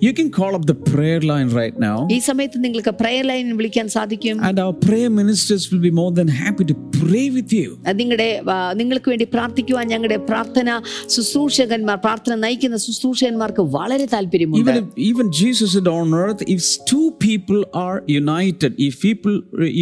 You 0.00 0.12
can 0.12 0.30
call 0.30 0.52
up 0.54 0.64
the 0.64 0.76
prayer 0.90 1.20
line 1.22 1.50
right 1.52 1.76
now, 1.80 1.96
ഈ 2.10 2.20
സമയത്ത് 2.28 2.58
നിങ്ങൾക്ക് 2.64 2.92
പ്രയർ 3.00 3.24
ലൈനിൽ 3.30 3.54
വിളിക്കാൻ 3.60 3.86
സാധിക്കും 3.96 4.36
and 4.48 4.58
our 4.60 4.74
prayer 4.86 5.10
ministers 5.12 5.64
will 5.70 5.82
be 5.82 5.92
more 5.92 6.12
than 6.12 6.28
happy 6.42 6.64
to 6.64 6.76
pray 6.98 7.26
with 7.36 7.52
you. 7.58 7.68
നിങ്ങളുടെ 8.00 8.28
ആ, 8.52 8.58
നിങ്ങൾക്ക് 8.80 9.08
വേണ്ടി 9.12 9.26
പ്രാർത്ഥിക്കുവാൻ 9.34 9.86
ഞങ്ങളുടെ 9.92 10.18
പ്രാർത്ഥന 10.30 10.68
ശുശ്രൂഷകന്മാർ 11.14 11.96
പ്രാർത്ഥന 12.04 12.34
നയിക്കുന്ന 12.44 12.78
ശുശ്രൂഷകന്മാർക്ക് 12.86 13.62
വളരെ 13.76 14.06
താല്പര്യമുണ്ട് 14.14 14.58
Even 14.62 14.76
if, 14.82 14.88
even 15.10 15.26
Jesus 15.40 15.68
said 15.74 15.88
on 15.90 16.08
earth, 16.22 16.40
if 16.54 16.60
two 16.92 17.06
people 17.26 17.60
are 17.84 17.96
united, 18.20 18.72
if 18.86 18.94
people, 19.00 19.34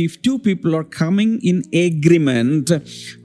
if 0.02 0.12
two 0.22 0.36
people 0.40 0.72
are 0.74 0.86
coming 1.00 1.32
in 1.50 1.56
agreement, 1.86 2.66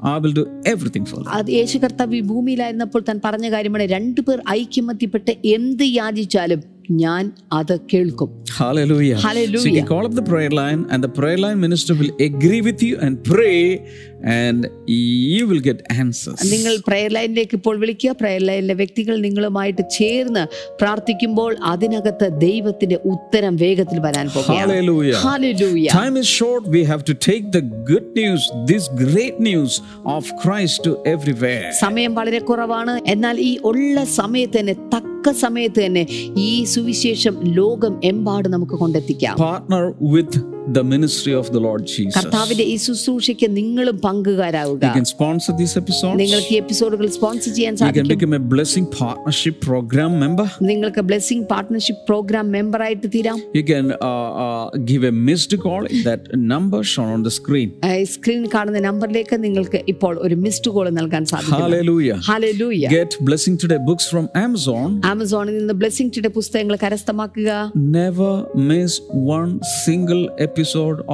I 0.05 0.17
will 0.17 0.33
do 0.33 0.45
everything 0.65 1.05
for 1.05 1.17
them. 1.19 1.29
അത് 1.38 1.49
യേശു 1.57 1.77
കർത്താവ് 1.83 2.15
ഈ 2.15 2.23
ഭൂമിയിലായിരുന്നപ്പോൾ 2.31 3.03
താൻ 3.09 3.17
പറഞ്ഞ 3.25 3.47
കാര്യമാണ് 3.49 3.85
രണ്ടുപേർ 3.95 4.39
ഐക്യമത്യപ്പെട്ട് 4.57 5.31
എന്ത് 5.55 5.85
യാചിച്ചാലും 5.99 6.52
ഞാൻ 7.03 7.23
അത് 7.53 7.75
കേൾക്കും 7.93 8.31
Hallelujah. 8.53 9.17
Hallelujah. 9.17 9.59
So 9.59 9.67
you 9.67 9.75
can 9.75 9.88
call 9.88 10.05
up 10.05 10.13
the 10.13 10.21
prayer 10.23 10.51
line, 10.51 10.86
and 10.91 11.03
the 11.03 11.09
prayer 11.09 11.38
line 11.38 11.59
minister 11.59 11.93
will 11.95 12.11
agree 12.21 12.61
with 12.61 12.84
you 12.84 12.99
and 12.99 13.23
pray, 13.25 13.55
and 14.34 14.59
you 14.88 15.47
will 15.47 15.59
get 15.59 15.79
answers. 15.95 16.39
നിങ്ങൾ 16.51 16.73
പ്രയർ 16.88 17.11
ലൈനിലേക്ക് 17.17 17.55
ഇപ്പോൾ 17.59 17.75
വിളിക്കുക 17.84 18.11
പ്രയർ 18.21 18.43
ലൈനിലെ 18.49 18.75
വ്യക്തികൾ 18.81 19.15
നിങ്ങളുമായിട്ട് 19.25 19.84
ചേർന്ന് 19.97 20.43
പ്രാർത്ഥിക്കുമ്പോൾ 20.81 21.51
അതിനകത്ത് 21.71 22.27
ദൈവത്തിന്റെ 22.47 22.99
ഉത്തരം 23.13 23.55
വേഗത്തിൽ 23.63 23.99
വരാൻ 23.99 24.27
Hallelujah. 24.51 25.17
Hallelujah. 25.29 25.91
Time 25.91 26.17
is 26.23 26.29
short. 26.39 26.63
We 26.77 26.84
have 26.91 27.03
to 27.11 27.15
take 27.29 27.47
the 27.57 27.63
good 27.91 28.07
news, 28.13 28.43
this 28.65 28.86
great 29.05 29.39
news 29.49 29.73
of 30.17 30.23
Christ 30.43 30.77
to 30.88 30.93
everywhere. 31.15 31.67
സമയം 31.86 32.13
വളരെ 32.19 32.41
കുറവാണ് 32.51 32.95
എന്നാൽ 33.15 33.36
ഈ 33.49 33.51
ഉള്ള 33.71 34.05
സമയത്ത് 34.19 34.57
തന്നെ 34.59 34.75
തക്ക 35.24 35.32
സമയത്ത് 35.39 35.80
തന്നെ 35.86 36.01
ഈ 36.38 36.63
സുവിശേഷം 36.63 37.34
ലോകം 37.57 37.93
എമ്പാട് 38.03 38.47
നമുക്ക് 38.49 38.76
കൊണ്ടെത്തിക്കാം. 38.80 39.36
Partner 39.39 39.84
with 40.13 40.34
the 40.68 40.84
ministry 40.86 41.34
of 41.34 41.51
the 41.51 41.59
Lord 41.59 41.82
Jesus. 41.86 42.16
കർത്താവിന്റെ 42.18 42.66
ഈ 42.74 42.76
ശുശ്രൂഷയ്ക്ക് 42.86 43.47
നിങ്ങളും 43.57 43.97
പങ്കുകാരാവുക 44.05 44.84
You 44.88 44.93
can 44.97 45.07
sponsor 45.14 45.51
these 45.59 45.74
episodes. 45.82 46.16
നിങ്ങൾക്ക് 46.22 46.51
ഈ 46.55 46.59
എപ്പിസോഡുകൾ 46.64 47.05
സ്പോൺസർ 47.16 47.51
ചെയ്യാൻ 47.57 47.74
You 47.82 47.93
can 47.97 48.07
become 48.14 48.34
a 48.34 48.43
blessing 48.53 48.86
partnership 48.97 49.55
program 49.68 50.11
member. 50.24 50.45
നിങ്ങൾക്ക് 50.72 51.01
ബ്ലെസ്സിംഗ് 51.09 51.45
പാർട്ട്ണർഷിപ്പ് 51.51 52.03
പ്രോഗ്രാം 52.09 52.45
മെമ്പറായിട്ട് 52.57 53.09
തീരാം 53.16 53.39
You 53.59 53.64
can 53.72 53.88
uh, 53.91 54.11
uh, 54.45 54.64
give 54.91 55.03
a 55.03 55.16
missed 55.30 55.55
call 55.66 55.84
that 56.07 56.24
number 56.53 56.82
shown 56.93 57.09
on 57.18 57.24
the 57.28 57.34
screen. 57.39 57.70
Screen 58.14 58.41
കാണുന്ന 58.55 58.82
നമ്പറിലേക്ക് 58.88 59.38
നിങ്ങൾക്ക് 59.45 59.82
ഇപ്പോൾ 59.93 60.14
ഒരു 60.26 60.38
മിസ്ഡ് 60.45 60.74
കോൾ 60.78 60.88
നൽകാൻ 60.99 61.26
സാധിക്കും 61.34 61.61
Hallelujah. 61.66 62.18
Hallelujah 62.30 62.86
Get 62.97 63.11
Blessing 63.30 63.57
Today 63.64 63.82
books 63.89 64.07
from 64.14 64.26
Amazon. 64.45 64.88
ആമസോണിൽ 65.14 65.55
നിന്ന് 65.59 65.78
ബ്ലെസ്സിംഗ് 65.82 66.14
ടുഡേ 66.18 66.32
പുസ്തകങ്ങൾ 66.39 66.78
കരസ്ഥമാക്കുക 66.86 67.49
Never 67.99 68.32
miss 68.72 68.93
one 69.38 69.53
single 69.84 70.24
episode 70.38 70.51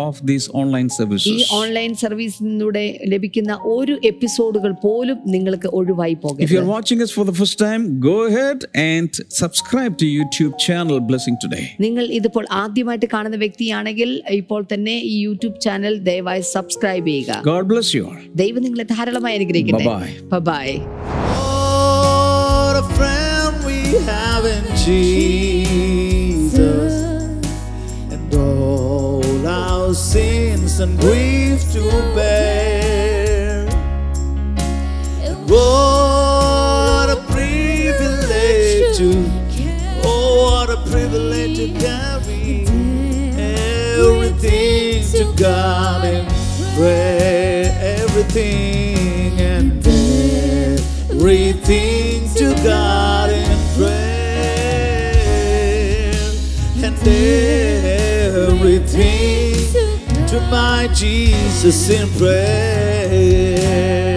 of 0.04 0.16
these 0.24 0.46
online 0.54 0.88
ഈ 1.32 1.36
ഓൺലൈൻ 1.60 1.92
സർവീസിലൂടെ 1.96 2.84
ലഭിക്കുന്ന 3.14 3.54
ഒരു 3.74 3.94
എപ്പിസോഡുകൾ 4.04 4.72
പോലും 4.86 5.18
നിങ്ങൾക്ക് 5.28 5.70
ഒഴിവായി 5.80 6.16
If 6.16 6.22
പോകരുത് 6.24 6.54
you're 6.54 6.72
watching 6.72 7.02
us 7.02 7.12
for 7.12 7.26
the 7.26 7.34
first 7.34 7.58
time, 7.60 7.82
go 8.02 8.16
ahead 8.28 8.60
and 8.86 9.10
subscribe 9.42 9.94
to 9.98 10.08
YouTube 10.18 10.54
channel 10.60 10.98
Blessing 11.10 11.38
Today. 11.44 11.64
നിങ്ങൾ 11.80 12.06
ഇതിപ്പോൾ 12.20 12.46
ആദ്യമായിട്ട് 12.64 13.10
കാണുന്ന 13.16 13.40
വ്യക്തിയാണെങ്കിൽ 13.44 14.10
ഇപ്പോൾ 14.40 14.62
തന്നെ 14.74 14.96
ഈ 15.12 15.18
യൂട്യൂബ് 15.28 15.58
ചാനൽ 15.68 15.96
ദയവായി 16.10 16.44
സബ്സ്ക്രൈബ് 16.56 17.08
ചെയ്യുക 17.08 17.42
God 17.52 17.66
bless 17.68 17.90
you 17.98 18.04
all. 18.10 18.20
ദൈവം 18.44 18.62
നിങ്ങളെ 18.68 18.88
ധാരാളമായി 18.96 19.38
അനുഗ്രഹിക്കട്ടെ 19.40 19.86
Bye-bye. 19.86 20.42
Bye 20.52 20.68
What 22.62 22.76
a 22.78 22.88
friend 22.98 23.54
we 23.66 23.80
have 24.08 24.44
in 24.48 24.64
Jesus, 24.84 25.59
our 29.90 29.96
sins 29.96 30.80
and 30.80 31.00
grief 31.00 31.72
to 31.72 31.82
bear. 32.14 33.68
And 35.26 35.50
what 35.50 37.10
a 37.10 37.16
privilege 37.32 38.98
to, 38.98 39.10
oh, 40.06 40.44
what 40.44 40.70
a 40.70 40.78
privilege 40.92 41.58
to 41.58 41.68
carry 41.80 42.68
everything 43.98 45.04
to 45.14 45.24
God 45.36 46.06
in 46.06 46.26
prayer, 46.76 47.66
everything 47.82 49.42
and 49.42 49.88
everything 51.10 52.30
to 52.36 52.54
God 52.64 53.32
in 53.32 53.58
prayer, 53.76 54.04
and 56.86 56.96
everything 58.38 59.19
to 60.30 60.40
my 60.42 60.88
Jesus 60.94 61.90
in 61.90 62.08
prayer. 62.20 64.09